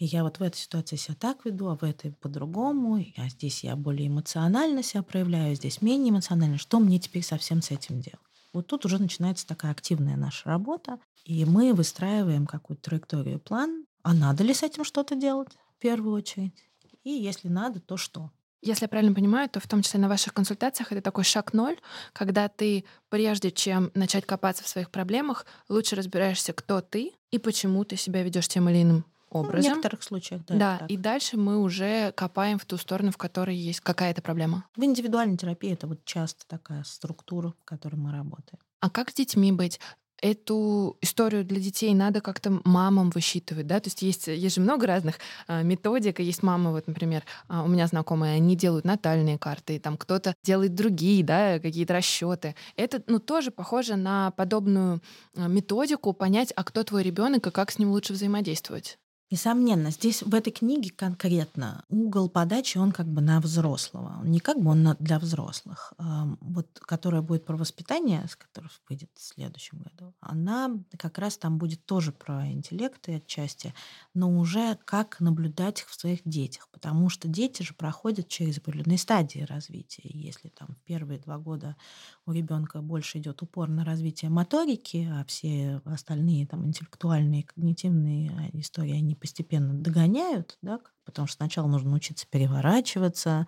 [0.01, 3.05] и я вот в этой ситуации себя так веду, а в этой по-другому.
[3.17, 6.57] А здесь я более эмоционально себя проявляю, здесь менее эмоционально.
[6.57, 8.19] Что мне теперь совсем с этим делать?
[8.51, 13.85] Вот тут уже начинается такая активная наша работа, и мы выстраиваем какую-то траекторию, план.
[14.01, 16.65] А надо ли с этим что-то делать в первую очередь?
[17.03, 18.31] И если надо, то что?
[18.63, 21.77] Если я правильно понимаю, то в том числе на ваших консультациях это такой шаг ноль,
[22.13, 27.83] когда ты, прежде чем начать копаться в своих проблемах, лучше разбираешься, кто ты и почему
[27.83, 29.74] ты себя ведешь тем или иным образом.
[29.74, 30.56] В некоторых случаях, да.
[30.56, 34.65] Да, и дальше мы уже копаем в ту сторону, в которой есть какая-то проблема.
[34.76, 38.60] В индивидуальной терапии это вот часто такая структура, в которой мы работаем.
[38.82, 39.80] А как с детьми быть?
[40.22, 44.88] эту историю для детей надо как-то мамам высчитывать, да, то есть есть, есть же много
[44.88, 45.15] разных
[45.48, 49.76] а, методик, и есть мамы, вот, например, а, у меня знакомые, они делают натальные карты,
[49.76, 52.56] и там кто-то делает другие, да, какие-то расчеты.
[52.76, 55.02] Это, ну, тоже похоже на подобную
[55.36, 59.00] а, методику понять, а кто твой ребенок и как с ним лучше взаимодействовать.
[59.32, 64.22] Несомненно, здесь в этой книге конкретно угол подачи, он как бы на взрослого.
[64.26, 65.94] Не как бы он на, для взрослых.
[66.41, 71.58] Вот, которая будет про воспитание, с которой выйдет в следующем году, она как раз там
[71.58, 73.74] будет тоже про интеллекты отчасти,
[74.13, 76.67] но уже как наблюдать их в своих детях.
[76.70, 80.10] Потому что дети же проходят через определенные стадии развития.
[80.10, 81.78] Если там первые два года
[82.26, 88.98] у ребенка больше идет упор на развитие моторики, а все остальные там интеллектуальные, когнитивные истории,
[88.98, 93.47] они постепенно догоняют, да, потому что сначала нужно научиться переворачиваться,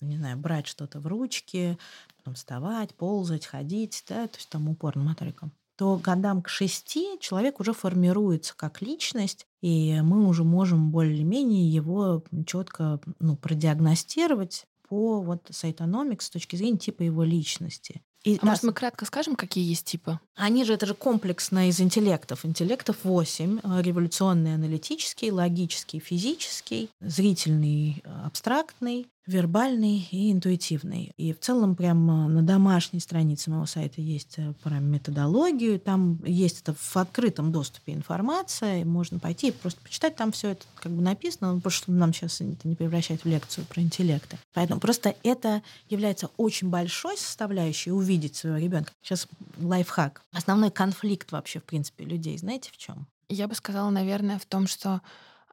[0.00, 1.78] не знаю, брать что-то в ручки,
[2.18, 7.18] потом вставать, ползать, ходить, да, то есть там упор на моторику то годам к шести
[7.18, 15.20] человек уже формируется как личность, и мы уже можем более-менее его четко ну, продиагностировать по
[15.20, 18.02] вот сайтономик с точки зрения типа его личности.
[18.24, 20.20] И, а да, может, мы кратко скажем, какие есть типы?
[20.36, 22.44] Они же, это же комплексно из интеллектов.
[22.44, 23.60] Интеллектов 8.
[23.62, 31.12] Э, революционный, аналитический, логический, физический, зрительный, э, абстрактный, вербальный и интуитивный.
[31.16, 36.62] И в целом прямо на домашней странице моего сайта есть э, про методологию, там есть
[36.62, 41.02] это в открытом доступе информация, можно пойти и просто почитать, там все это как бы
[41.02, 44.38] написано, просто чтобы нам сейчас это не превращать в лекцию про интеллекты.
[44.54, 48.92] Поэтому просто это является очень большой составляющей увидеть своего ребенка.
[49.02, 49.28] Сейчас
[49.60, 50.22] лайфхак.
[50.32, 53.06] Основной конфликт вообще, в принципе, людей, знаете, в чем?
[53.28, 55.00] Я бы сказала, наверное, в том, что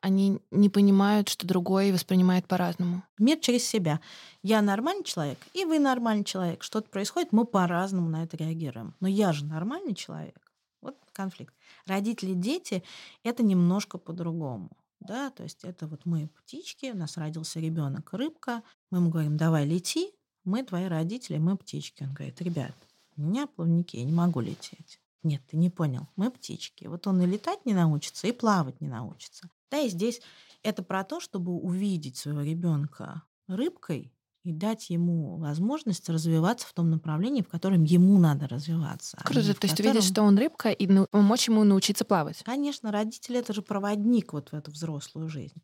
[0.02, 3.04] они не понимают, что другой воспринимает по-разному.
[3.18, 4.00] Мир через себя.
[4.44, 6.64] Я нормальный человек, и вы нормальный человек.
[6.64, 8.96] Что-то происходит, мы по-разному на это реагируем.
[9.00, 10.54] Но я же нормальный человек.
[10.82, 11.54] Вот конфликт.
[11.86, 12.84] Родители, дети—
[13.24, 14.70] это немножко по-другому.
[15.00, 19.38] Да, то есть это вот мы птички, у нас родился ребенок рыбка, мы ему говорим,
[19.38, 20.12] давай лети,
[20.44, 22.04] мы твои родители, мы птички.
[22.04, 22.76] Он говорит, ребят,
[23.16, 25.00] у меня плавники, я не могу лететь.
[25.24, 26.08] Нет, ты не понял.
[26.16, 26.86] Мы птички.
[26.86, 29.50] Вот он и летать не научится, и плавать не научится.
[29.71, 30.21] Да, и здесь
[30.63, 36.89] это про то, чтобы увидеть своего ребенка рыбкой и дать ему возможность развиваться в том
[36.89, 39.17] направлении, в котором ему надо развиваться.
[39.19, 39.75] А Круто, то есть котором...
[39.75, 42.41] ты видишь, что он рыбка, и ну, помочь ему научиться плавать.
[42.43, 45.62] Конечно, родители— это же проводник вот в эту взрослую жизнь.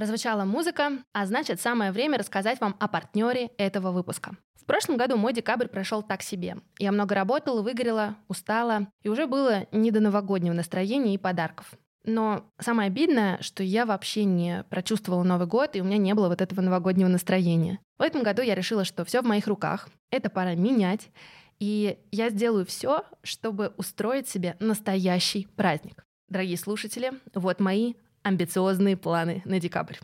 [0.00, 4.34] Прозвучала музыка, а значит, самое время рассказать вам о партнере этого выпуска.
[4.58, 6.56] В прошлом году мой декабрь прошел так себе.
[6.78, 11.70] Я много работала, выгорела, устала, и уже было не до новогоднего настроения и подарков.
[12.02, 16.28] Но самое обидное, что я вообще не прочувствовала Новый год, и у меня не было
[16.28, 17.78] вот этого новогоднего настроения.
[17.98, 21.10] В этом году я решила, что все в моих руках, это пора менять,
[21.58, 26.06] и я сделаю все, чтобы устроить себе настоящий праздник.
[26.30, 29.96] Дорогие слушатели, вот мои амбициозные планы на декабрь.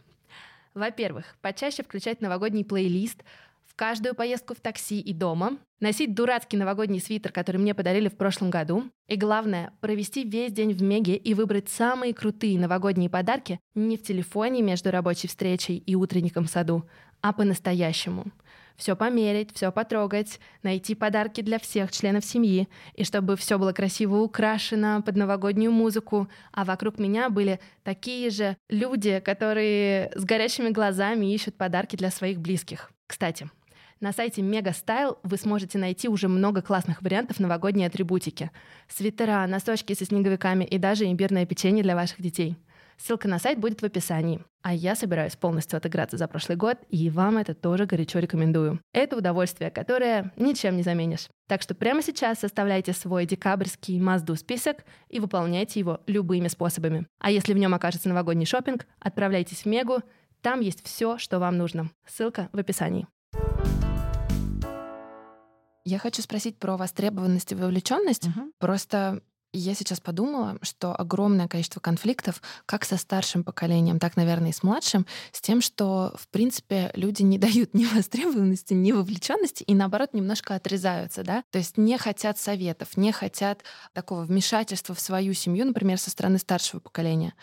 [0.75, 3.25] Во-первых, почаще включать новогодний плейлист
[3.65, 8.17] в каждую поездку в такси и дома, носить дурацкий новогодний свитер, который мне подарили в
[8.17, 13.61] прошлом году, и главное, провести весь день в Меге и выбрать самые крутые новогодние подарки
[13.75, 16.89] не в телефоне между рабочей встречей и утренником в саду,
[17.21, 18.27] а по-настоящему.
[18.77, 24.17] Все померить, все потрогать, найти подарки для всех членов семьи, и чтобы все было красиво
[24.19, 31.33] украшено под новогоднюю музыку, а вокруг меня были такие же люди, которые с горящими глазами
[31.33, 32.91] ищут подарки для своих близких.
[33.07, 33.49] Кстати,
[34.01, 38.51] на сайте Style вы сможете найти уже много классных вариантов новогодней атрибутики.
[38.89, 42.57] Свитера, носочки со снеговиками и даже имбирное печенье для ваших детей.
[42.99, 44.43] Ссылка на сайт будет в описании.
[44.63, 48.81] А я собираюсь полностью отыграться за прошлый год, и вам это тоже горячо рекомендую.
[48.93, 51.29] Это удовольствие, которое ничем не заменишь.
[51.47, 57.07] Так что прямо сейчас составляйте свой декабрьский Мазду список и выполняйте его любыми способами.
[57.21, 59.99] А если в нем окажется новогодний шопинг, отправляйтесь в Мегу,
[60.41, 61.91] там есть все, что вам нужно.
[62.07, 63.07] Ссылка в описании.
[65.85, 68.27] Я хочу спросить про востребованность и вовлеченность.
[68.27, 68.53] Угу.
[68.59, 69.21] Просто
[69.53, 74.63] я сейчас подумала, что огромное количество конфликтов как со старшим поколением, так, наверное, и с
[74.63, 80.13] младшим, с тем, что, в принципе, люди не дают ни востребованности, ни вовлеченности, и наоборот
[80.13, 85.67] немножко отрезаются, да, то есть не хотят советов, не хотят такого вмешательства в свою семью,
[85.67, 87.35] например, со стороны старшего поколения.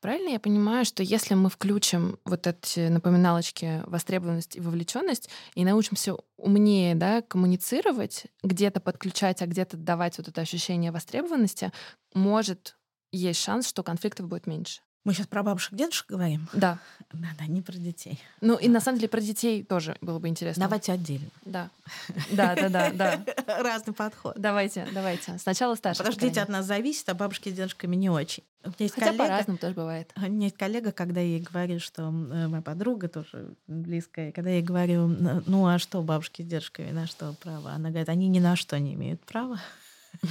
[0.00, 6.16] Правильно я понимаю, что если мы включим вот эти напоминалочки востребованность и вовлеченность и научимся
[6.38, 11.70] умнее да, коммуницировать, где-то подключать, а где-то давать вот это ощущение востребованности,
[12.14, 12.78] может
[13.12, 14.80] есть шанс, что конфликтов будет меньше.
[15.04, 16.46] Мы сейчас про бабушек, дедушек говорим?
[16.52, 16.78] Да.
[17.12, 18.20] Да, да, не про детей.
[18.42, 20.64] Ну и на самом деле про детей тоже было бы интересно.
[20.64, 21.28] Давайте отдельно.
[21.46, 21.70] Да.
[22.30, 23.24] Да, да, да, да.
[23.62, 24.34] Разный подход.
[24.36, 25.38] Давайте, давайте.
[25.38, 26.04] Сначала старшие.
[26.04, 28.44] Потому что дети от нас зависят, а бабушки с дедушками не очень.
[28.62, 30.12] У меня есть Хотя по-разному тоже бывает.
[30.16, 34.50] У меня есть коллега, когда я ей говорю, что э, моя подруга тоже близкая, когда
[34.50, 37.70] я ей говорю, ну а что бабушки с дедушками, на что право?
[37.70, 39.58] Она говорит, они ни на что не имеют права.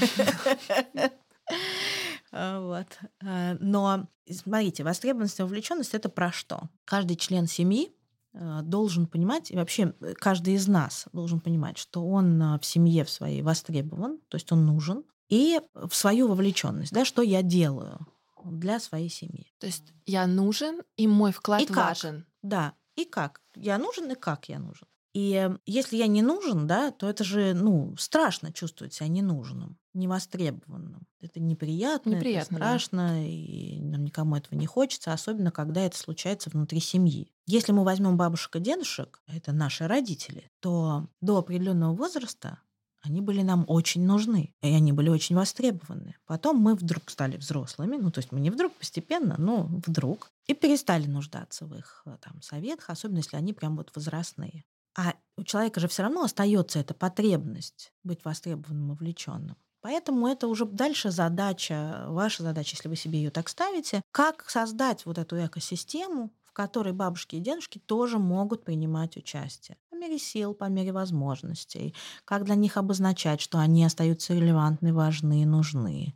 [2.31, 2.87] А, вот.
[3.23, 6.69] А, но смотрите, востребованность и вовлеченность это про что?
[6.85, 7.91] Каждый член семьи
[8.33, 13.03] а, должен понимать, и вообще э, каждый из нас должен понимать, что он в семье
[13.03, 18.07] в своей востребован, то есть он нужен, и в свою вовлеченность, да, что я делаю
[18.45, 19.53] для своей семьи.
[19.59, 22.25] То есть я нужен, и мой вклад и важен.
[22.41, 23.41] Да, и как.
[23.55, 24.87] Я нужен, и как я нужен.
[25.19, 31.05] И если я не нужен, да, то это же, ну, страшно чувствовать себя ненужным, невостребованным.
[31.19, 33.19] Это неприятно, неприятно это страшно, да.
[33.19, 37.33] и нам никому этого не хочется, особенно когда это случается внутри семьи.
[37.45, 42.59] Если мы возьмем бабушек и дедушек, это наши родители, то до определенного возраста
[43.01, 46.15] они были нам очень нужны, и они были очень востребованы.
[46.27, 50.53] Потом мы вдруг стали взрослыми, ну то есть мы не вдруг постепенно, но вдруг, и
[50.53, 54.63] перестали нуждаться в их там, советах, особенно если они прям вот возрастные.
[54.99, 59.55] А у человека же все равно остается эта потребность быть востребованным и вовлеченным.
[59.79, 65.05] Поэтому это уже дальше задача, ваша задача, если вы себе ее так ставите, как создать
[65.05, 69.77] вот эту экосистему, в которой бабушки и дедушки тоже могут принимать участие.
[69.89, 71.95] По мере сил, по мере возможностей.
[72.25, 76.13] Как для них обозначать, что они остаются релевантны, важны и нужны.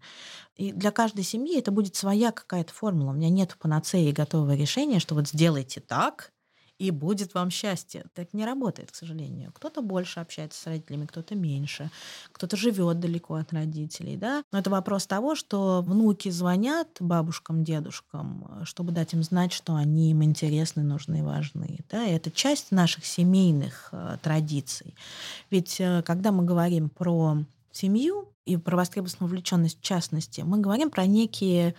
[0.57, 3.11] И для каждой семьи это будет своя какая-то формула.
[3.11, 6.32] У меня нет панацеи готового решения, что вот сделайте так,
[6.83, 8.03] и будет вам счастье.
[8.13, 9.53] Так не работает, к сожалению.
[9.53, 11.89] Кто-то больше общается с родителями, кто-то меньше,
[12.33, 14.43] кто-то живет далеко от родителей, да.
[14.51, 20.11] Но это вопрос того, что внуки звонят бабушкам, дедушкам, чтобы дать им знать, что они
[20.11, 21.79] им интересны, нужны важны.
[21.89, 22.05] Да?
[22.05, 24.93] И это часть наших семейных э, традиций.
[25.49, 27.37] Ведь э, когда мы говорим про
[27.71, 31.75] семью и про востребованную вовлеченность в частности, мы говорим про некие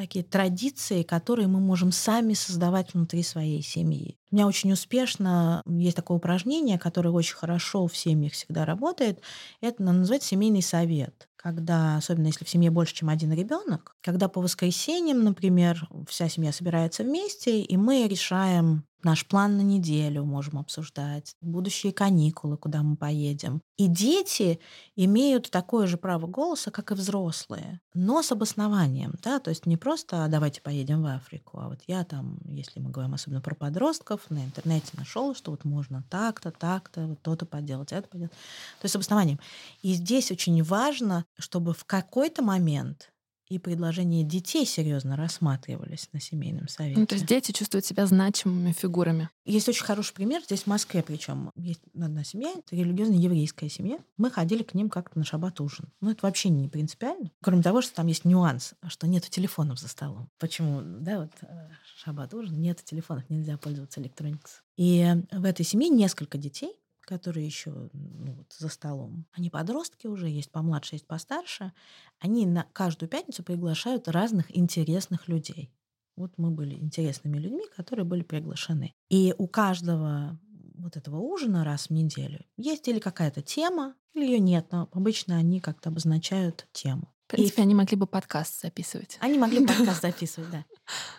[0.00, 4.16] такие традиции, которые мы можем сами создавать внутри своей семьи.
[4.30, 9.20] У меня очень успешно есть такое упражнение, которое очень хорошо в семьях всегда работает.
[9.60, 11.28] Это называется семейный совет.
[11.36, 16.52] Когда, особенно если в семье больше, чем один ребенок, когда по воскресеньям, например, вся семья
[16.52, 22.96] собирается вместе, и мы решаем Наш план на неделю можем обсуждать, будущие каникулы, куда мы
[22.96, 23.62] поедем.
[23.78, 24.60] И дети
[24.94, 29.14] имеют такое же право голоса, как и взрослые, но с обоснованием.
[29.22, 29.38] Да?
[29.38, 32.90] То есть не просто «А давайте поедем в Африку, а вот я там, если мы
[32.90, 37.92] говорим особенно про подростков, на интернете нашел, что вот можно так-то, так-то, вот то-то поделать,
[37.92, 38.32] это поделать.
[38.32, 39.40] То есть с обоснованием.
[39.82, 43.09] И здесь очень важно, чтобы в какой-то момент
[43.50, 47.00] и предложения детей серьезно рассматривались на семейном совете.
[47.00, 49.28] Ну, то есть дети чувствуют себя значимыми фигурами.
[49.44, 53.98] Есть очень хороший пример здесь в Москве, причем есть одна семья, это религиозная еврейская семья.
[54.16, 55.92] Мы ходили к ним как-то на шаббат ужин.
[56.00, 57.32] Ну, это вообще не принципиально.
[57.42, 60.30] Кроме того, что там есть нюанс, что нет телефонов за столом.
[60.38, 64.62] Почему, да, вот э, шаббат ужин, нет телефонов, нельзя пользоваться электроникс.
[64.76, 66.72] И в этой семье несколько детей,
[67.10, 71.72] которые еще ну, вот, за столом, они подростки уже, есть помладше, есть постарше,
[72.20, 75.70] они на каждую пятницу приглашают разных интересных людей.
[76.16, 78.94] Вот мы были интересными людьми, которые были приглашены.
[79.08, 80.38] И у каждого
[80.74, 85.36] вот этого ужина раз в неделю есть или какая-то тема, или ее нет, но обычно
[85.36, 87.12] они как-то обозначают тему.
[87.26, 89.16] В принципе, И они могли бы подкаст записывать.
[89.20, 90.64] они могли подкаст записывать, да.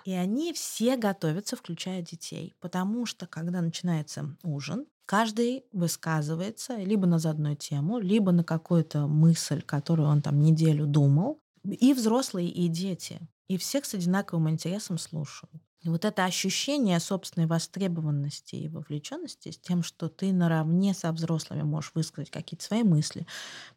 [0.03, 2.53] И они все готовятся, включая детей.
[2.59, 9.61] Потому что, когда начинается ужин, каждый высказывается либо на заданную тему, либо на какую-то мысль,
[9.61, 11.39] которую он там неделю думал.
[11.63, 13.19] И взрослые, и дети.
[13.47, 15.61] И всех с одинаковым интересом слушают.
[15.83, 21.63] И вот это ощущение собственной востребованности и вовлеченности с тем, что ты наравне со взрослыми
[21.63, 23.25] можешь высказать какие-то свои мысли,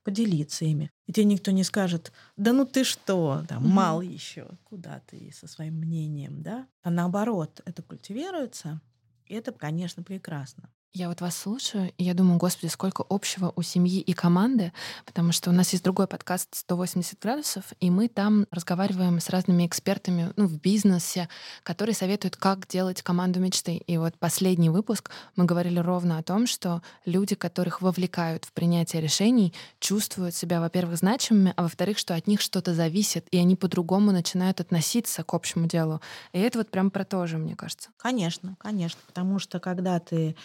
[0.02, 0.90] поделиться ими.
[1.06, 5.48] И тебе никто не скажет, да ну ты что, там, мал еще, куда ты со
[5.48, 6.68] своим мнением, да?
[6.82, 8.82] А наоборот, это культивируется,
[9.24, 10.70] и это, конечно, прекрасно.
[10.96, 14.72] Я вот вас слушаю, и я думаю, господи, сколько общего у семьи и команды,
[15.04, 19.66] потому что у нас есть другой подкаст «180 градусов», и мы там разговариваем с разными
[19.66, 21.28] экспертами ну, в бизнесе,
[21.64, 23.74] которые советуют, как делать команду мечты.
[23.74, 29.02] И вот последний выпуск мы говорили ровно о том, что люди, которых вовлекают в принятие
[29.02, 34.12] решений, чувствуют себя, во-первых, значимыми, а во-вторых, что от них что-то зависит, и они по-другому
[34.12, 36.00] начинают относиться к общему делу.
[36.32, 37.90] И это вот прям про то же, мне кажется.
[37.96, 40.36] Конечно, конечно, потому что когда ты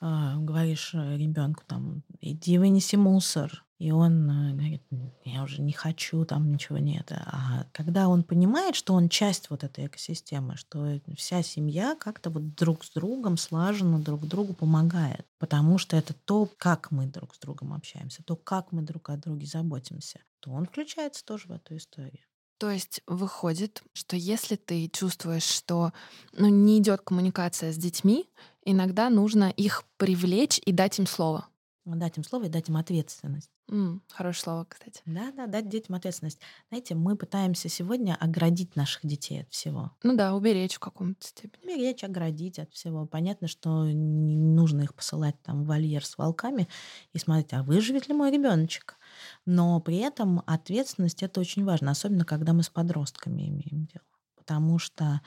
[0.00, 6.24] говоришь ребенку там, иди вынеси мусор, и он э, говорит, «М, я уже не хочу,
[6.24, 7.12] там ничего нет.
[7.12, 12.56] А когда он понимает, что он часть вот этой экосистемы, что вся семья как-то вот
[12.56, 17.38] друг с другом слаженно друг другу помогает, потому что это то, как мы друг с
[17.38, 21.76] другом общаемся, то, как мы друг о друге заботимся, то он включается тоже в эту
[21.76, 22.24] историю.
[22.58, 25.92] То есть выходит, что если ты чувствуешь, что
[26.32, 28.28] ну, не идет коммуникация с детьми,
[28.70, 31.48] иногда нужно их привлечь и дать им слово.
[31.84, 33.50] Дать им слово и дать им ответственность.
[33.70, 35.00] М, хорошее слово, кстати.
[35.06, 36.38] Да, да, дать детям ответственность.
[36.68, 39.92] Знаете, мы пытаемся сегодня оградить наших детей от всего.
[40.02, 41.66] Ну да, уберечь в каком-то степени.
[41.66, 43.06] Беречь, оградить от всего.
[43.06, 46.68] Понятно, что не нужно их посылать там в вольер с волками
[47.14, 48.98] и смотреть, а выживет ли мой ребеночек.
[49.46, 54.04] Но при этом ответственность это очень важно, особенно когда мы с подростками имеем дело.
[54.36, 55.20] Потому что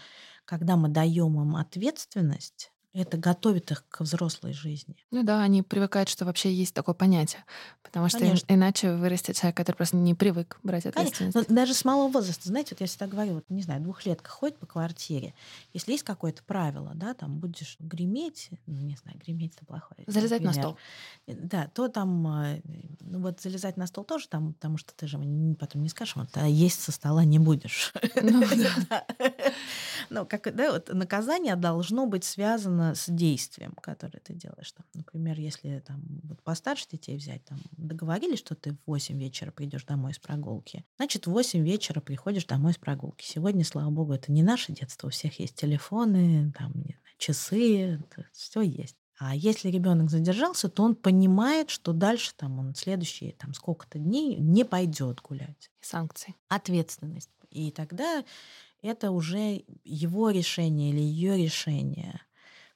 [0.46, 4.96] когда мы даем им ответственность, это готовит их к взрослой жизни.
[5.12, 7.44] Ну да, они привыкают, что вообще есть такое понятие.
[7.84, 8.46] Потому что Конечно.
[8.54, 11.02] иначе вырастет человек, который просто не привык брать Конечно.
[11.02, 11.50] ответственность.
[11.50, 14.58] Но даже с малого возраста, знаете, вот я всегда говорю, вот, не знаю, двухлетка ходит
[14.58, 15.34] по квартире,
[15.74, 20.04] если есть какое-то правило, да, там будешь греметь, ну, не знаю, греметь это плохое.
[20.08, 20.64] Залезать на пример.
[20.64, 20.78] стол.
[21.28, 22.62] Э, Да, то там, э,
[23.00, 25.18] ну вот залезать на стол тоже там, потому что ты же
[25.60, 27.94] потом не скажешь, вот, а есть со стола не будешь.
[28.22, 28.44] Ну.
[30.10, 34.72] Ну, как, да, вот наказание должно быть связано с действием, которое ты делаешь.
[34.72, 39.52] Там, например, если там вот постарше детей взять, там договорились, что ты в 8 вечера
[39.52, 43.26] придешь домой с прогулки, значит, в 8 вечера приходишь домой с прогулки.
[43.26, 48.04] Сегодня, слава богу, это не наше детство, у всех есть телефоны, там, не знаю, часы,
[48.34, 48.96] все есть.
[49.24, 54.38] А если ребенок задержался, то он понимает, что дальше там он следующие там сколько-то дней
[54.38, 56.36] не пойдет гулять санкции.
[56.48, 57.30] ответственность.
[57.52, 58.26] И тогда
[58.82, 62.22] это уже его решение или ее решение,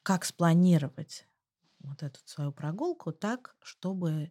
[0.06, 1.26] как спланировать
[1.80, 4.30] вот эту свою прогулку так, чтобы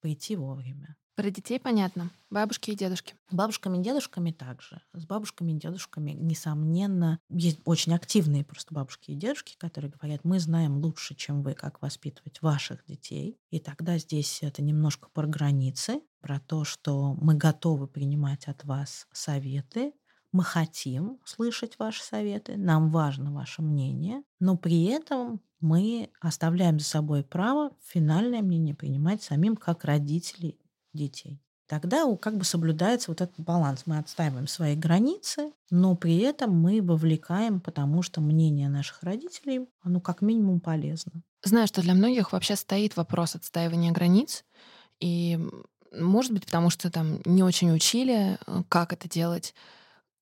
[0.00, 0.98] прийти вовремя.
[1.14, 2.10] Про детей понятно.
[2.28, 3.14] Бабушки и дедушки.
[3.30, 4.82] Бабушками и дедушками также.
[4.92, 10.38] С бабушками и дедушками, несомненно, есть очень активные просто бабушки и дедушки, которые говорят, мы
[10.40, 13.38] знаем лучше, чем вы, как воспитывать ваших детей.
[13.48, 19.06] И тогда здесь это немножко про границы, про то, что мы готовы принимать от вас
[19.10, 19.94] советы,
[20.34, 26.86] мы хотим слышать ваши советы, нам важно ваше мнение, но при этом мы оставляем за
[26.86, 30.58] собой право финальное мнение принимать самим как родители
[30.92, 31.40] детей.
[31.68, 33.84] Тогда как бы соблюдается вот этот баланс.
[33.86, 40.00] Мы отстаиваем свои границы, но при этом мы вовлекаем, потому что мнение наших родителей, оно
[40.00, 41.12] как минимум полезно.
[41.44, 44.44] Знаю, что для многих вообще стоит вопрос отстаивания границ.
[44.98, 45.38] И,
[45.92, 49.54] может быть, потому что там не очень учили, э, как это делать.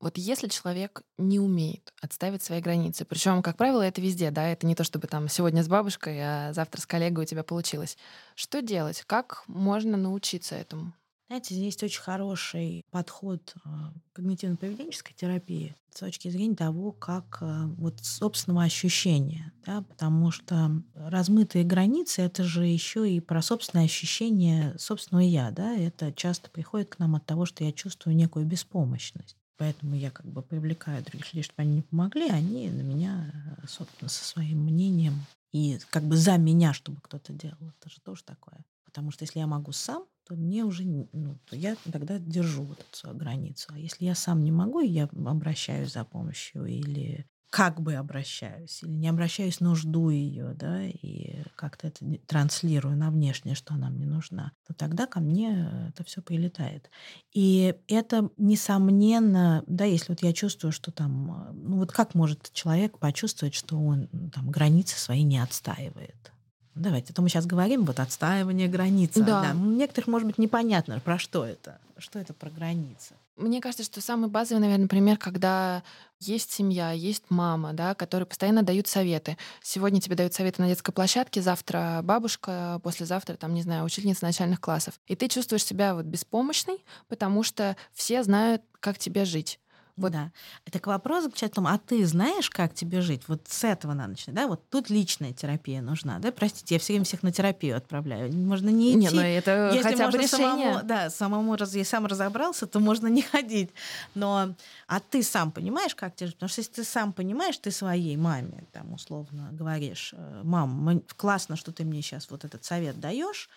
[0.03, 4.67] Вот если человек не умеет отставить свои границы, причем, как правило, это везде, да, это
[4.67, 7.97] не то, чтобы там сегодня с бабушкой, а завтра с коллегой у тебя получилось.
[8.35, 9.05] Что делать?
[9.07, 10.93] Как можно научиться этому?
[11.29, 17.69] Знаете, здесь есть очень хороший подход а, когнитивно-поведенческой терапии с точки зрения того, как а,
[17.79, 24.77] вот собственного ощущения, да, потому что размытые границы это же еще и про собственное ощущение
[24.79, 29.37] собственного я, да, это часто приходит к нам от того, что я чувствую некую беспомощность.
[29.63, 33.33] Поэтому я как бы привлекаю других людей, чтобы они мне помогли, а они на меня,
[33.63, 37.71] а, собственно, со своим мнением и как бы за меня, чтобы кто-то делал.
[37.79, 38.65] Это же тоже такое.
[38.85, 42.81] Потому что если я могу сам, то мне уже, ну, то я тогда держу вот
[42.81, 43.69] эту границу.
[43.73, 48.83] А если я сам не могу, и я обращаюсь за помощью или как бы обращаюсь
[48.83, 53.91] или не обращаюсь, но жду ее, да, и как-то это транслирую на внешнее, что она
[53.91, 56.91] мне нужна, то тогда ко мне это все прилетает.
[57.35, 62.99] И это, несомненно, да, если вот я чувствую, что там, ну вот как может человек
[62.99, 66.33] почувствовать, что он там границы свои не отстаивает?
[66.75, 69.13] Давайте, а то мы сейчас говорим, вот отстаивание границ.
[69.15, 69.43] Да.
[69.43, 69.53] да.
[69.53, 71.79] Некоторых, может быть, непонятно, про что это.
[71.99, 73.13] Что это про границы?
[73.37, 75.83] Мне кажется, что самый базовый, наверное, пример, когда
[76.21, 79.39] есть семья, есть мама, да, которые постоянно дают советы.
[79.63, 84.61] Сегодня тебе дают советы на детской площадке, завтра бабушка, послезавтра, там, не знаю, учительница начальных
[84.61, 85.01] классов.
[85.07, 89.59] И ты чувствуешь себя вот беспомощной, потому что все знают, как тебе жить.
[89.97, 90.13] Вот.
[90.13, 90.33] Да.
[90.65, 93.23] Это к вопросу к том, а ты знаешь, как тебе жить?
[93.29, 94.47] Вот с этого надо начинать, да?
[94.49, 96.33] Вот тут личная терапия нужна, да?
[96.33, 98.33] Простите, я все время всех на терапию отправляю.
[98.33, 98.99] Можно не идти.
[98.99, 100.29] Не, ну это если хотя бы решение.
[100.73, 103.71] Самому, да, самому раз, я сам разобрался, то можно не ходить.
[104.15, 104.55] Но,
[104.87, 106.37] а ты сам понимаешь, как тебе жить?
[106.37, 111.57] Потому что если ты сам понимаешь, ты своей маме, там, условно говоришь, «Э, мам, классно,
[111.57, 113.51] что ты мне сейчас вот этот совет даешь,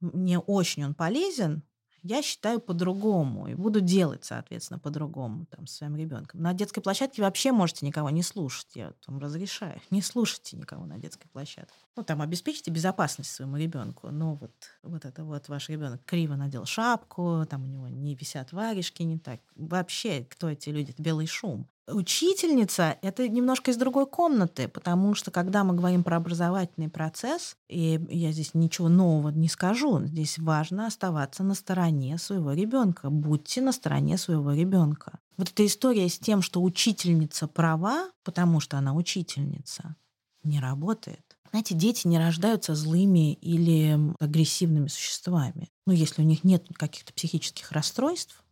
[0.00, 1.62] мне очень он полезен,
[2.02, 6.40] я считаю по-другому и буду делать, соответственно, по-другому там, с своим ребенком.
[6.40, 8.68] На детской площадке вообще можете никого не слушать.
[8.74, 9.80] Я вам разрешаю.
[9.90, 11.74] Не слушайте никого на детской площадке.
[11.96, 14.10] Ну, там обеспечьте безопасность своему ребенку.
[14.10, 18.52] Но вот, вот это вот ваш ребенок криво надел шапку, там у него не висят
[18.52, 19.40] варежки, не так.
[19.56, 20.90] Вообще, кто эти люди?
[20.90, 21.68] Это белый шум.
[21.90, 28.00] Учительница— это немножко из другой комнаты, потому что когда мы говорим про образовательный процесс, и
[28.10, 33.08] я здесь ничего нового не скажу, здесь важно оставаться на стороне своего ребенка.
[33.08, 35.18] Будьте на стороне своего ребенка.
[35.38, 39.96] Вот эта история с тем, что учительница права, потому что она учительница,
[40.44, 41.38] не работает.
[41.50, 45.70] Знаете, дети не рождаются злыми или агрессивными существами.
[45.86, 48.42] Ну, если у них нет каких-то психических расстройств,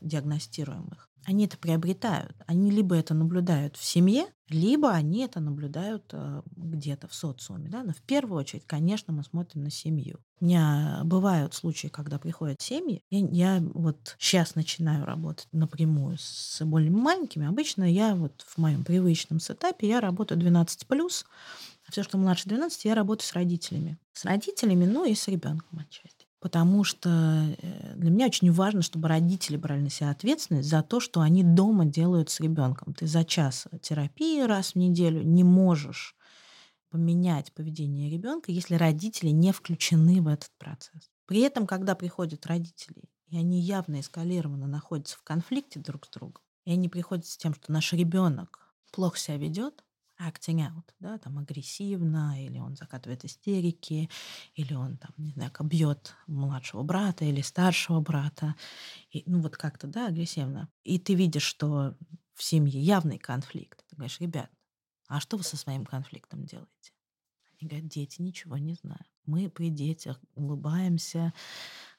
[0.00, 2.36] диагностируемых, они это приобретают.
[2.46, 7.68] Они либо это наблюдают в семье, либо они это наблюдают э, где-то в социуме.
[7.68, 7.82] Да?
[7.84, 10.18] Но в первую очередь, конечно, мы смотрим на семью.
[10.40, 13.02] У меня бывают случаи, когда приходят семьи.
[13.10, 17.46] Я, я вот сейчас начинаю работать напрямую с более маленькими.
[17.46, 21.24] Обычно я вот в моем привычном сетапе я работаю 12 плюс.
[21.88, 23.98] Все, что младше 12, я работаю с родителями.
[24.12, 27.08] С родителями, ну и с ребенком отчасти потому что
[27.56, 31.44] э, для меня очень важно, чтобы родители брали на себя ответственность за то, что они
[31.44, 32.94] дома делают с ребенком.
[32.94, 36.16] Ты за час терапии раз в неделю не можешь
[36.90, 41.10] поменять поведение ребенка, если родители не включены в этот процесс.
[41.26, 46.42] При этом, когда приходят родители, и они явно эскалированно находятся в конфликте друг с другом,
[46.64, 49.84] и они приходят с тем, что наш ребенок плохо себя ведет,
[50.28, 54.10] acting out, да, там агрессивно, или он закатывает истерики,
[54.54, 58.54] или он там, не знаю, бьет младшего брата или старшего брата,
[59.10, 60.68] и, ну вот как-то, да, агрессивно.
[60.84, 61.96] И ты видишь, что
[62.34, 63.84] в семье явный конфликт.
[63.88, 64.50] Ты говоришь, ребят,
[65.08, 66.92] а что вы со своим конфликтом делаете?
[67.60, 69.06] Они говорят, дети ничего не знают.
[69.26, 71.32] Мы при детях улыбаемся,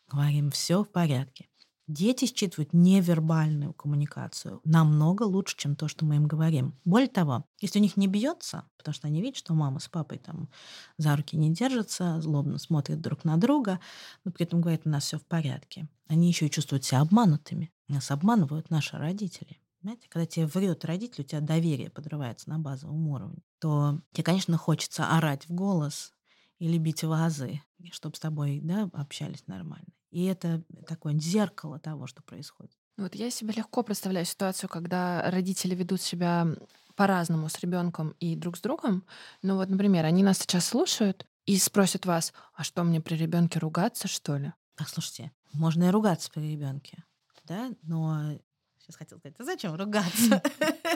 [0.08, 1.48] говорим, все в порядке.
[1.88, 6.80] Дети считывают невербальную коммуникацию намного лучше, чем то, что мы им говорим.
[6.86, 10.18] Более того, если у них не бьется, потому что они видят, что мама с папой
[10.18, 10.50] там
[10.98, 13.82] за руки не держатся, злобно смотрят друг на друга,
[14.24, 15.90] но при этом говорят, у нас все в порядке.
[16.08, 17.70] Они еще и чувствуют себя обманутыми.
[17.90, 19.60] Нас обманывают наши родители.
[19.82, 24.58] Знаете, когда тебе врет родитель, у тебя доверие подрывается на базовом уровне, то тебе, конечно,
[24.58, 26.14] хочется орать в голос
[26.60, 27.62] или бить вазы,
[27.92, 29.88] чтобы с тобой да, общались нормально.
[30.14, 32.78] И это такое зеркало того, что происходит.
[32.98, 36.48] Вот я себе легко представляю ситуацию, когда родители ведут себя
[36.96, 39.04] по-разному с ребенком и друг с другом.
[39.42, 43.58] Ну вот, например, они нас сейчас слушают и спросят вас, а что мне при ребенке
[43.58, 44.54] ругаться, что ли?
[44.76, 47.04] Так, слушайте, можно и ругаться при ребенке,
[47.46, 48.38] да, но
[48.78, 50.44] сейчас хотел сказать, а зачем ругаться?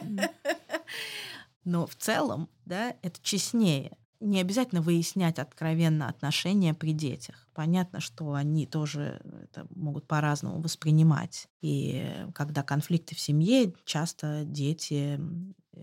[1.63, 7.47] Но в целом, да, это честнее не обязательно выяснять откровенно отношения при детях.
[7.53, 11.47] Понятно, что они тоже это могут по-разному воспринимать.
[11.61, 15.19] И когда конфликты в семье, часто дети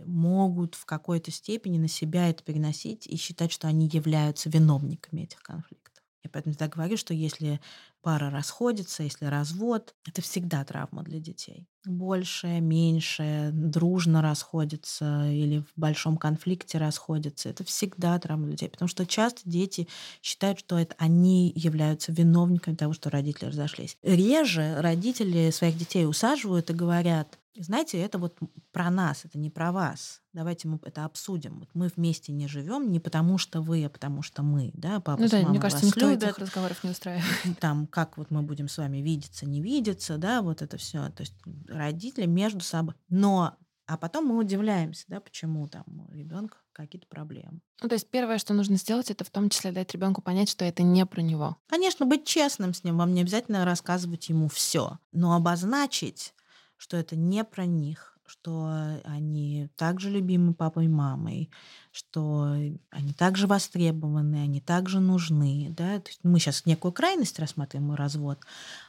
[0.05, 5.41] могут в какой-то степени на себя это переносить и считать, что они являются виновниками этих
[5.43, 5.84] конфликтов.
[6.25, 7.61] Я поэтому всегда говорю, что если
[8.03, 11.69] пара расходится, если развод, это всегда травма для детей.
[11.87, 17.51] Больше, меньше, дружно расходятся или в большом конфликте расходятся.
[17.51, 18.71] Это всегда травма для детей.
[18.71, 19.87] Потому что часто дети
[20.23, 23.99] считают, что это они являются виновниками того, что родители разошлись.
[24.03, 28.39] Реже родители своих детей усаживают и говорят, знаете, это вот
[28.73, 30.23] про нас, это не про вас.
[30.33, 31.61] Давайте мы это обсудим.
[31.61, 35.21] Вот мы вместе не живем не потому, что вы, а потому что мы, да, папа
[35.23, 36.25] ну, с мамой мне кажется, никто любят.
[36.25, 37.25] этих разговоров не устраивает.
[37.61, 41.09] Там, как вот мы будем с вами видеться, не видеться, да, вот это все.
[41.11, 41.35] То есть
[41.69, 42.95] родители между собой.
[43.09, 47.61] Но А потом мы удивляемся, да, почему там у ребенка какие-то проблемы.
[47.83, 50.65] Ну, то есть первое, что нужно сделать, это в том числе дать ребенку понять, что
[50.65, 51.57] это не про него.
[51.69, 56.35] Конечно, быть честным с ним, вам не обязательно рассказывать ему все, но обозначить,
[56.77, 58.71] что это не про них, что
[59.05, 61.51] они также любимы папой и мамой,
[61.95, 62.57] что
[62.91, 65.69] они также востребованы, они также нужны.
[65.71, 66.01] Да?
[66.01, 68.41] То есть мы сейчас некую крайность рассматриваем, развод,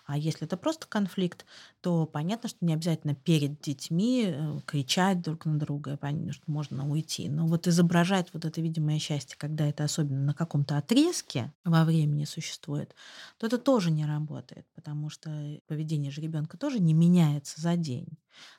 [0.08, 1.46] а если это просто конфликт,
[1.82, 6.90] то понятно, что не обязательно перед детьми э, кричать друг на друга, понятно, что можно
[6.90, 7.30] уйти.
[7.30, 12.26] Но вот изображать вот это видимое счастье, когда это особенно на каком-то отрезке во времени
[12.26, 12.96] существует,
[13.38, 15.30] то это тоже не работает, потому что
[15.68, 18.08] поведение же ребенка тоже не меняется за день.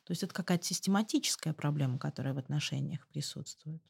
[0.05, 3.83] То есть это какая-то систематическая проблема, которая в отношениях присутствует.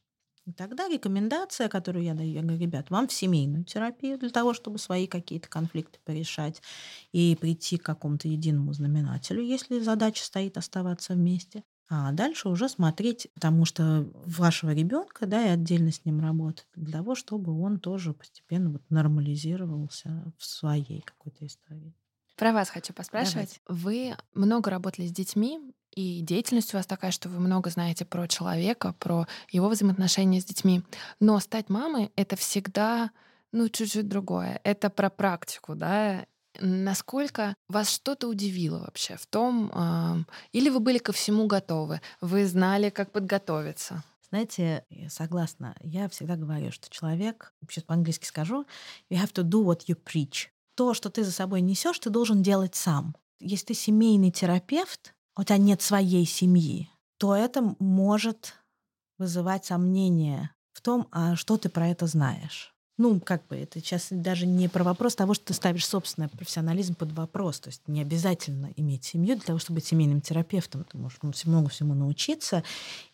[0.47, 4.53] И тогда рекомендация, которую я даю, я говорю, ребят, вам в семейную терапию для того,
[4.53, 6.61] чтобы свои какие-то конфликты порешать
[7.11, 11.63] и прийти к какому-то единому знаменателю, если задача стоит оставаться вместе.
[11.89, 16.93] А дальше уже смотреть, потому что вашего ребенка, да, и отдельно с ним работать, для
[16.93, 21.93] того, чтобы он тоже постепенно вот нормализировался в своей какой-то истории.
[22.37, 23.59] Про вас хочу поспрашивать.
[23.67, 23.85] Давайте.
[23.85, 25.59] Вы много работали с детьми,
[25.97, 30.45] и деятельность у вас такая, что вы много знаете про человека, про его взаимоотношения с
[30.45, 30.83] детьми.
[31.19, 33.09] Но стать мамой— это всегда
[33.51, 34.61] ну, чуть-чуть другое.
[34.63, 36.25] Это про практику, да,
[36.59, 40.23] Насколько вас что-то удивило вообще в том, э,
[40.53, 44.03] или вы были ко всему готовы, вы знали, как подготовиться?
[44.29, 45.75] Знаете, согласна.
[45.81, 48.65] Я всегда говорю, что человек, сейчас по-английски скажу,
[49.11, 50.47] you have to do what you preach.
[50.75, 53.15] То, что ты за собой несешь, ты должен делать сам.
[53.39, 58.55] Если ты семейный терапевт, у тебя нет своей семьи, то это может
[59.17, 62.73] вызывать сомнения в том, а что ты про это знаешь.
[62.99, 66.95] Ну, как бы это сейчас даже не про вопрос того, что ты ставишь собственный профессионализм
[66.95, 67.59] под вопрос.
[67.59, 70.83] То есть не обязательно иметь семью для того, чтобы быть семейным терапевтом.
[70.83, 72.63] Ты можешь ну, много всему научиться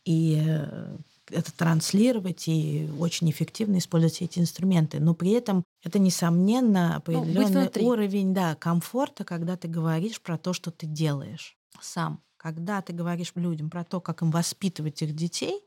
[0.06, 0.98] и э,
[1.30, 5.02] это транслировать и очень эффективно использовать эти инструменты.
[5.02, 10.54] Но при этом это, несомненно, определенный ну, уровень да, комфорта, когда ты говоришь про то,
[10.54, 12.24] что ты делаешь сам.
[12.38, 15.62] Когда ты говоришь людям про то, как им воспитывать их детей,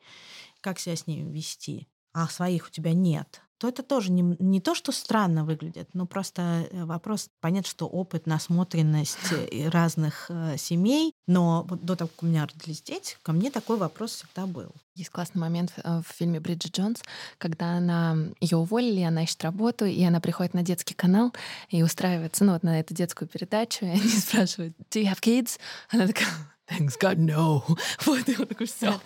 [0.60, 4.60] как себя с ними вести, а своих у тебя нет, то это тоже не, не
[4.60, 10.56] то, что странно выглядит, но просто э, вопрос, понятно, что опыт, насмотренность э, разных э,
[10.58, 14.46] семей, но вот до того, как у меня родились дети, ко мне такой вопрос всегда
[14.46, 14.72] был.
[14.94, 17.02] Есть классный момент в фильме Бриджит Джонс,
[17.38, 21.34] когда она ее уволили, она ищет работу, и она приходит на детский канал
[21.68, 25.58] и устраивается ну, вот на эту детскую передачу, и они спрашивают, do you have kids?
[25.90, 26.28] Она такая,
[26.68, 27.62] thanks God, no.
[28.06, 29.00] Вот, и он такой, все.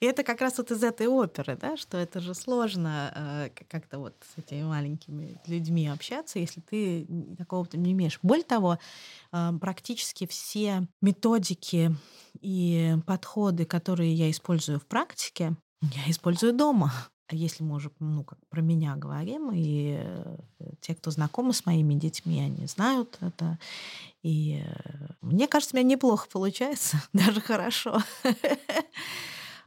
[0.00, 3.98] И это как раз вот из этой оперы, да, что это же сложно э, как-то
[3.98, 8.18] вот с этими маленькими людьми общаться, если ты такого опыта не имеешь.
[8.22, 8.78] Более того,
[9.32, 11.94] э, практически все методики
[12.40, 16.92] и подходы, которые я использую в практике, я использую дома.
[17.28, 20.36] А если мы уже ну, как про меня говорим, и э,
[20.80, 23.58] те, кто знакомы с моими детьми, они знают это.
[24.26, 28.02] И э, мне кажется, у меня неплохо получается, даже хорошо.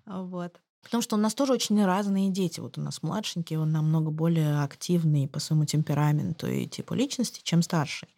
[0.06, 0.60] Вот.
[0.82, 2.60] Потому что у нас тоже очень разные дети.
[2.60, 7.62] Вот у нас младшенький, он намного более активный по своему темпераменту и типу личности, чем
[7.62, 8.10] старший.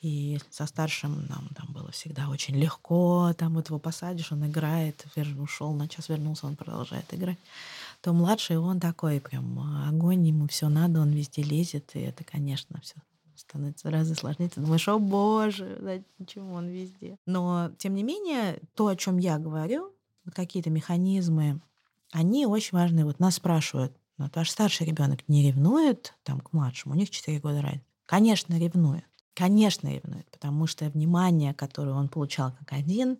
[0.00, 3.32] И со старшим нам там было всегда очень легко.
[3.38, 5.06] Там вот его посадишь, он играет,
[5.38, 7.38] ушел на час, вернулся, он продолжает играть
[8.02, 9.58] то младший он такой прям
[9.88, 12.94] огонь, ему все надо, он везде лезет, и это, конечно, все
[13.36, 14.48] становится гораздо сложнее.
[14.48, 17.18] Ты думаешь, о боже, почему он везде?
[17.26, 19.92] Но, тем не менее, то, о чем я говорю,
[20.24, 21.60] вот какие-то механизмы,
[22.12, 23.04] они очень важны.
[23.04, 27.38] Вот нас спрашивают, вот ваш старший ребенок не ревнует там к младшему, у них 4
[27.40, 27.84] года разница.
[28.06, 29.04] Конечно, ревнует.
[29.34, 33.18] Конечно, ревнует, потому что внимание, которое он получал как один,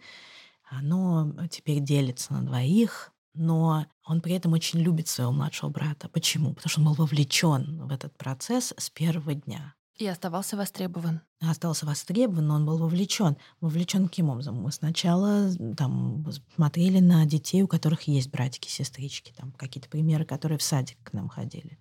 [0.64, 6.08] оно теперь делится на двоих, но он при этом очень любит своего младшего брата.
[6.08, 6.54] Почему?
[6.54, 9.74] Потому что он был вовлечен в этот процесс с первого дня.
[9.98, 13.36] И оставался востребован остался востребован, он был вовлечен.
[13.60, 14.60] Вовлечен каким образом?
[14.62, 16.24] Мы сначала там
[16.54, 21.12] смотрели на детей, у которых есть братики, сестрички, там какие-то примеры, которые в садик к
[21.12, 21.78] нам ходили.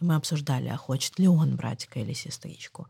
[0.00, 2.86] И мы обсуждали, а хочет ли он братика или сестричку.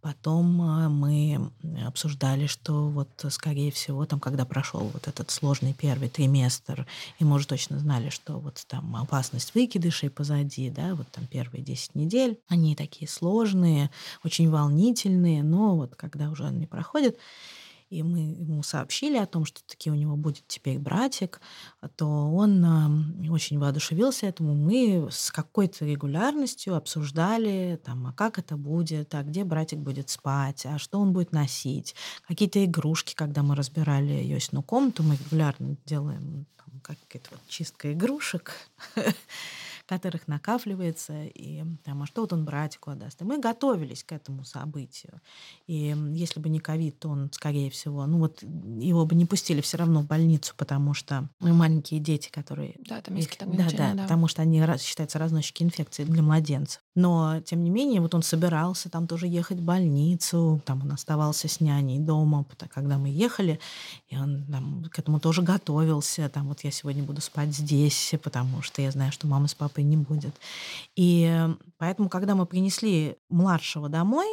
[0.00, 1.50] Потом а, мы
[1.86, 6.86] обсуждали, что вот, скорее всего, там, когда прошел вот этот сложный первый триместр,
[7.18, 11.62] и мы уже точно знали, что вот там опасность выкидышей позади, да, вот там первые
[11.62, 13.90] 10 недель, они такие сложные,
[14.24, 17.18] очень волнительные, но вот когда уже он не проходит.
[17.90, 21.40] и мы ему сообщили о том, что таки у него будет теперь братик,
[21.96, 24.54] то он э, очень воодушевился этому.
[24.54, 30.66] Мы с какой-то регулярностью обсуждали, там, а как это будет, а где братик будет спать,
[30.66, 31.94] а что он будет носить,
[32.26, 38.54] какие-то игрушки, когда мы разбирали Йосину комнату, мы регулярно делаем там, какая-то вот чистка игрушек.
[39.86, 43.20] которых накапливается, и там, а что вот он братику отдаст.
[43.20, 45.20] И мы готовились к этому событию.
[45.66, 49.60] И если бы не ковид, то он, скорее всего, ну вот его бы не пустили
[49.60, 52.76] все равно в больницу, потому что маленькие дети, которые...
[52.88, 56.82] Да, там есть какие-то да, да, да, потому что они считаются разносчики инфекции для младенцев.
[56.94, 61.48] Но, тем не менее, вот он собирался там тоже ехать в больницу, там он оставался
[61.48, 63.58] с няней дома, когда мы ехали,
[64.08, 66.28] и он там, к этому тоже готовился.
[66.28, 69.73] Там вот я сегодня буду спать здесь, потому что я знаю, что мама с папой
[69.82, 70.34] не будет.
[70.96, 71.48] И
[71.78, 74.26] поэтому, когда мы принесли младшего домой,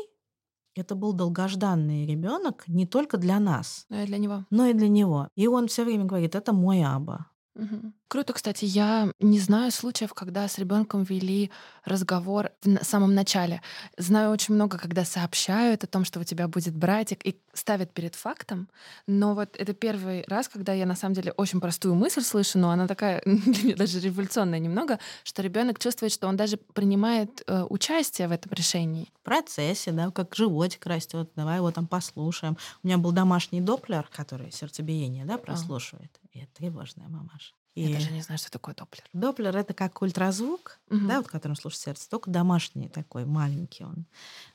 [0.75, 4.45] это был долгожданный ребенок не только для нас, но и для него.
[4.49, 5.27] Но и для него.
[5.35, 7.27] И он все время говорит: это мой аба.
[7.55, 7.93] Угу.
[8.12, 11.49] Круто, кстати, я не знаю случаев, когда с ребенком вели
[11.86, 13.62] разговор в самом начале.
[13.97, 18.16] Знаю очень много, когда сообщают о том, что у тебя будет братик, и ставят перед
[18.16, 18.68] фактом.
[19.07, 22.72] Но вот это первый раз, когда я на самом деле очень простую мысль слышу, но
[22.72, 27.64] она такая для меня даже революционная немного, что ребенок чувствует, что он даже принимает э,
[27.70, 29.07] участие в этом решении.
[29.22, 32.57] В процессе, да, как животик растет, давай его там послушаем.
[32.84, 36.20] У меня был домашний доплер, который сердцебиение, да, прослушивает.
[36.22, 36.28] А.
[36.38, 37.53] И это тревожная мамаша.
[37.76, 39.03] И Я даже не знаю, что такое Доплер.
[39.13, 41.07] Доплер это как ультразвук, угу.
[41.07, 44.05] да, вот которым слушает сердце, только домашний такой, маленький он.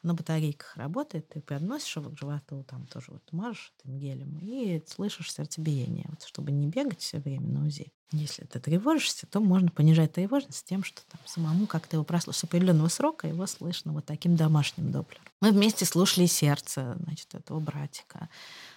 [0.02, 4.82] На батарейках работает, ты подносишь его к животу, там тоже вот мажешь этим гелем и
[4.86, 7.90] слышишь сердцебиение, вот, чтобы не бегать все время на УЗИ.
[8.12, 12.44] Если ты тревожишься, то можно понижать тревожность тем, что там самому как-то его прослушать с
[12.44, 15.24] определенного срока, его слышно вот таким домашним доплером.
[15.40, 18.28] Мы вместе слушали сердце, значит, этого братика.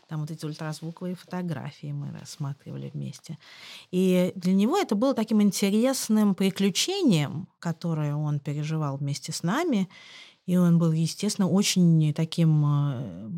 [0.09, 3.37] Там вот эти ультразвуковые фотографии мы рассматривали вместе.
[3.91, 9.87] И для него это было таким интересным приключением, которое он переживал вместе с нами.
[10.49, 13.29] И он был, естественно, очень таким э,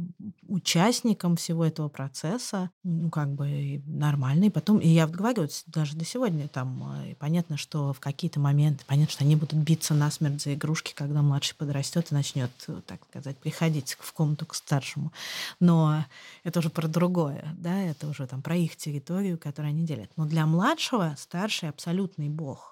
[0.47, 4.49] участником всего этого процесса, ну, как бы нормальный.
[4.49, 8.85] Потом, и я говорю, вот даже до сегодня там э, понятно, что в какие-то моменты,
[8.87, 12.49] понятно, что они будут биться насмерть за игрушки, когда младший подрастет и начнет,
[12.85, 15.11] так сказать, приходить в комнату к старшему.
[15.59, 16.05] Но
[16.45, 20.09] это уже про другое, да, это уже там про их территорию, которую они делят.
[20.15, 22.70] Но для младшего старший абсолютный бог.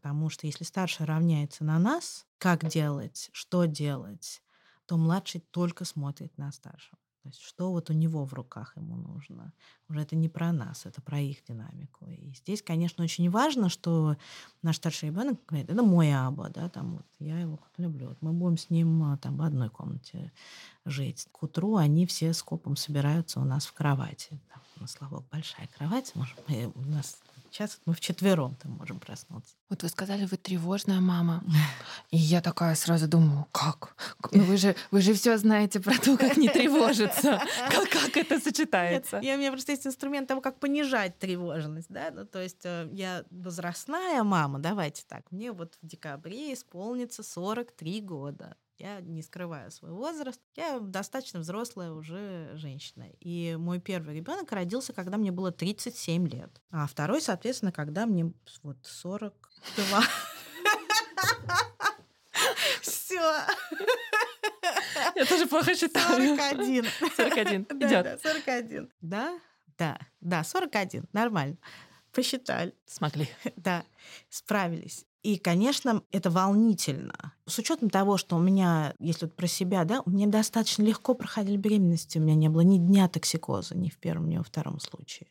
[0.00, 4.42] Потому что если старший равняется на нас, как делать, что делать,
[4.86, 6.98] то младший только смотрит на старшего.
[7.22, 9.52] То есть что вот у него в руках ему нужно.
[9.90, 12.06] Уже это не про нас, это про их динамику.
[12.06, 14.16] И здесь, конечно, очень важно, что
[14.62, 18.08] наш старший ребенок говорит, это мой аба, да, там вот я его люблю.
[18.08, 20.32] Вот мы будем с ним а, там в одной комнате
[20.86, 21.28] жить.
[21.30, 24.40] К утру они все с копом собираются у нас в кровати.
[24.50, 26.12] Там, ну, слава богу, большая кровать.
[26.14, 27.20] Может, мы, у нас
[27.50, 29.56] Сейчас мы вчетвером там можем проснуться.
[29.68, 31.42] Вот вы сказали, вы тревожная мама.
[32.10, 33.96] И я такая сразу думаю, как?
[34.32, 37.40] Ну вы же, вы же все знаете про то, как не тревожиться.
[37.70, 39.16] Как, как это сочетается?
[39.16, 41.88] Нет, я, у меня просто есть инструмент того, как понижать тревожность.
[41.88, 42.10] Да?
[42.12, 48.00] Ну, то есть э, я возрастная мама, давайте так, мне вот в декабре исполнится 43
[48.00, 48.56] года.
[48.80, 50.40] Я не скрываю свой возраст.
[50.56, 53.04] Я достаточно взрослая уже женщина.
[53.20, 56.62] И мой первый ребенок родился, когда мне было 37 лет.
[56.70, 60.02] А второй, соответственно, когда мне вот 42.
[62.80, 63.20] Все.
[65.14, 66.38] Я тоже плохо считаю.
[66.38, 66.86] 41.
[67.16, 67.62] 41.
[67.62, 68.04] Идет.
[68.04, 68.90] Да, 41.
[69.02, 69.40] Да?
[69.76, 71.04] Да, да, 41.
[71.12, 71.58] Нормально.
[72.12, 72.74] Посчитали.
[72.86, 73.28] Смогли.
[73.56, 73.84] Да,
[74.30, 75.04] справились.
[75.22, 77.34] И, конечно, это волнительно.
[77.50, 81.56] С учетом того, что у меня, если вот про себя, да, меня достаточно легко проходили
[81.56, 85.26] беременности, у меня не было ни дня токсикоза, ни в первом, ни во втором случае.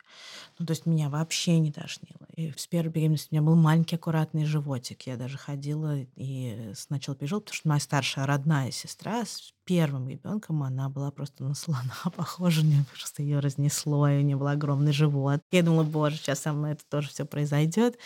[0.57, 2.28] Ну, то есть меня вообще не тошнило.
[2.36, 5.03] И с первой беременности у меня был маленький аккуратный животик.
[5.03, 10.63] Я даже ходила и сначала пережила, потому что моя старшая родная сестра с первым ребенком
[10.63, 14.91] она была просто на слона похожа, мне просто ее разнесло, и у нее был огромный
[14.91, 15.41] живот.
[15.51, 17.97] Я думала, боже, сейчас со мной это тоже все произойдет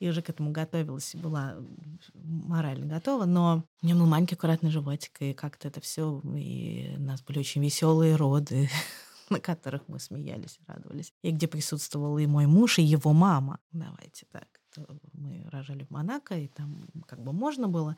[0.00, 1.54] и уже к этому готовилась, была
[2.14, 7.02] морально готова, но у меня был маленький аккуратный животик, и как-то это все, и у
[7.02, 8.68] нас были очень веселые роды,
[9.30, 13.60] на которых мы смеялись и радовались, и где присутствовал и мой муж, и его мама.
[13.72, 14.48] Давайте так
[15.12, 17.96] мы рожали в Монако, и там как бы можно было.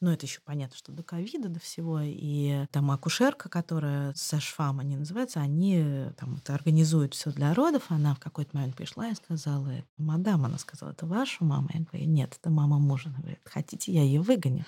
[0.00, 2.00] Но это еще понятно, что до ковида, до всего.
[2.02, 7.86] И там акушерка, которая со шфам они называются, они там это организуют все для родов.
[7.90, 11.70] Она в какой-то момент пришла и сказала, мадам, она сказала, это ваша мама?
[11.72, 13.08] Я говорю, нет, это мама мужа.
[13.08, 14.64] Она говорит, хотите, я ее выгоню?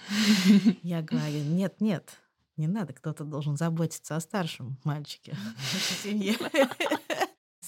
[0.82, 2.18] Я говорю, нет, нет,
[2.60, 6.36] Не надо, кто-то должен заботиться о старшем мальчике в семье.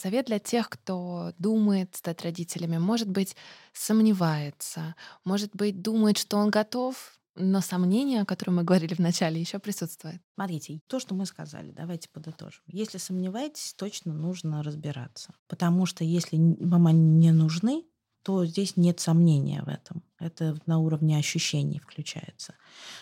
[0.03, 3.37] Совет для тех, кто думает стать родителями, может быть,
[3.73, 9.41] сомневается, может быть, думает, что он готов, но сомнения, о которых мы говорили в начале,
[9.41, 10.21] еще присутствуют.
[10.35, 12.63] Смотрите, то, что мы сказали, давайте подытожим.
[12.67, 15.35] Если сомневаетесь, точно нужно разбираться.
[15.47, 17.85] Потому что если вам они не нужны,
[18.23, 20.03] то здесь нет сомнения в этом.
[20.19, 22.53] Это на уровне ощущений включается.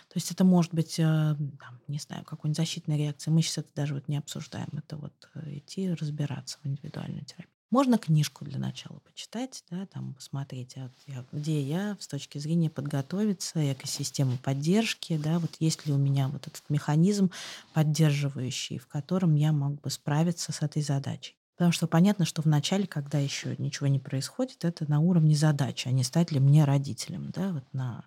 [0.08, 3.30] То есть это может быть, э, там, не знаю, какой-нибудь защитной реакции.
[3.30, 4.68] Мы сейчас это даже вот не обсуждаем.
[4.72, 7.60] Это вот э, идти разбираться в индивидуальной терапии.
[7.70, 10.90] Можно книжку для начала почитать, да, там посмотреть, а
[11.30, 16.48] где я с точки зрения подготовиться, экосистемы поддержки, да, вот есть ли у меня вот
[16.48, 17.30] этот механизм
[17.72, 21.39] поддерживающий, в котором я мог бы справиться с этой задачей.
[21.61, 25.88] Потому что понятно, что в начале, когда еще ничего не происходит, это на уровне задачи,
[25.88, 27.32] а не стать ли мне родителем.
[27.34, 27.52] Да?
[27.52, 28.02] Вот на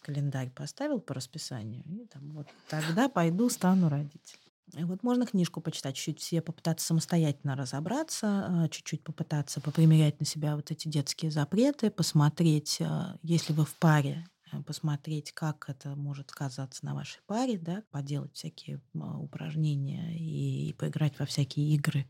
[0.00, 4.40] календарь поставил по расписанию, и там, вот тогда пойду, стану родителем.
[4.74, 10.24] И вот можно книжку почитать, чуть-чуть все попытаться самостоятельно разобраться, а, чуть-чуть попытаться попримерять на
[10.24, 15.96] себя вот эти детские запреты, посмотреть, а, если вы в паре, Э, посмотреть, как это
[15.96, 22.06] может сказаться на вашей паре, да, поделать всякие упражнения и, и поиграть во всякие игры,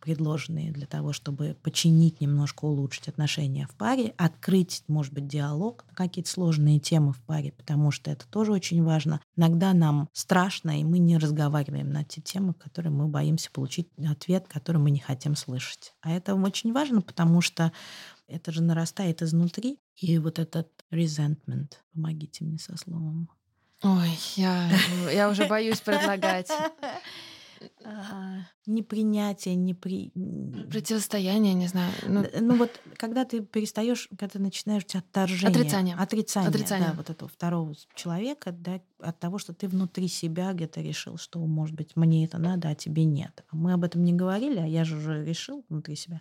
[0.00, 5.94] предложенные для того, чтобы починить, немножко улучшить отношения в паре, открыть, может быть, диалог на
[5.94, 9.20] какие-то сложные темы в паре, потому что это тоже очень важно.
[9.36, 14.46] Иногда нам страшно, и мы не разговариваем на те темы, которые мы боимся получить ответ,
[14.48, 15.94] который мы не хотим слышать.
[16.00, 17.72] А это очень важно, потому что
[18.28, 19.78] это же нарастает изнутри.
[19.96, 23.30] И вот этот resentment, помогите мне со словом.
[23.82, 24.70] Ой, я,
[25.12, 26.50] я уже боюсь предлагать.
[27.84, 30.12] А, непринятие, непри...
[30.70, 31.92] Противостояние, не знаю.
[32.06, 32.24] Ну...
[32.40, 35.48] ну вот, когда ты перестаешь, когда ты начинаешь отторжение.
[35.48, 35.96] Отрицание.
[35.96, 36.88] Отрицание, Отрицание.
[36.90, 41.38] Да, вот этого второго человека, да, от того, что ты внутри себя где-то решил, что,
[41.38, 43.44] может быть, мне это надо, а тебе нет.
[43.48, 46.20] А мы об этом не говорили, а я же уже решил внутри себя.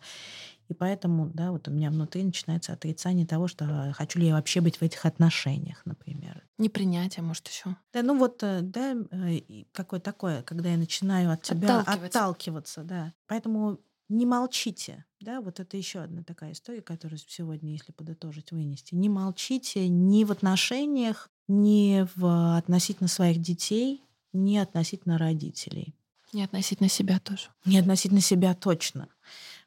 [0.67, 4.33] И поэтому, да, вот у меня внутри начинается отрицание того, что а, хочу ли я
[4.33, 6.43] вообще быть в этих отношениях, например.
[6.57, 7.75] Непринятие, может, еще.
[7.93, 9.41] Да, ну вот, э, да, э,
[9.71, 13.13] какое такое, когда я начинаю от тебя отталкиваться, отталкиваться да.
[13.27, 18.95] Поэтому не молчите, да, вот это еще одна такая история, которую сегодня, если подытожить, вынести.
[18.95, 24.01] Не молчите ни в отношениях, ни в относительно своих детей,
[24.33, 25.95] ни относительно родителей.
[26.33, 27.49] Не относительно себя тоже.
[27.65, 29.07] Не относительно себя точно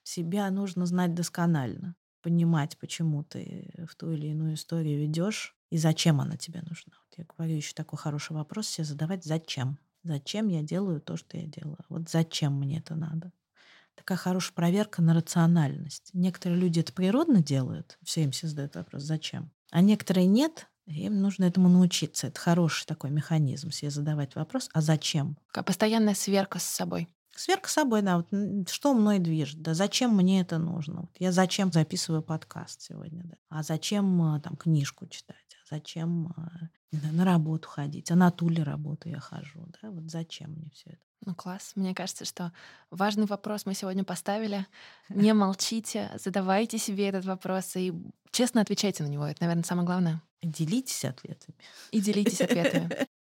[0.09, 6.21] себя нужно знать досконально, понимать, почему ты в ту или иную историю ведешь и зачем
[6.21, 6.95] она тебе нужна.
[7.05, 9.79] Вот я говорю еще такой хороший вопрос себе задавать, зачем?
[10.03, 11.79] Зачем я делаю то, что я делаю?
[11.89, 13.33] Вот зачем мне это надо?
[13.95, 16.11] Такая хорошая проверка на рациональность.
[16.13, 19.51] Некоторые люди это природно делают, все им все задают вопрос, зачем?
[19.71, 22.29] А некоторые нет, им нужно этому научиться.
[22.29, 25.37] Это хороший такой механизм, себе задавать вопрос, а зачем?
[25.53, 27.09] Постоянная сверка с собой.
[27.39, 31.03] Сверка собой, да, вот что мной движет, да, зачем мне это нужно?
[31.03, 36.35] Вот я зачем записываю подкаст сегодня, да, а зачем а, там книжку читать, а зачем
[36.37, 36.51] а,
[36.91, 40.69] знаю, на работу ходить, а на ту ли работу я хожу, да, вот зачем мне
[40.75, 40.99] все это?
[41.27, 42.53] Ну класс, мне кажется, что
[42.91, 44.67] важный вопрос мы сегодня поставили.
[45.09, 47.93] Не молчите, задавайте себе этот вопрос и
[48.33, 49.25] честно отвечайте на него.
[49.25, 50.23] Это, наверное, самое главное.
[50.43, 51.57] Делитесь ответами.
[51.93, 53.07] И делитесь ответами.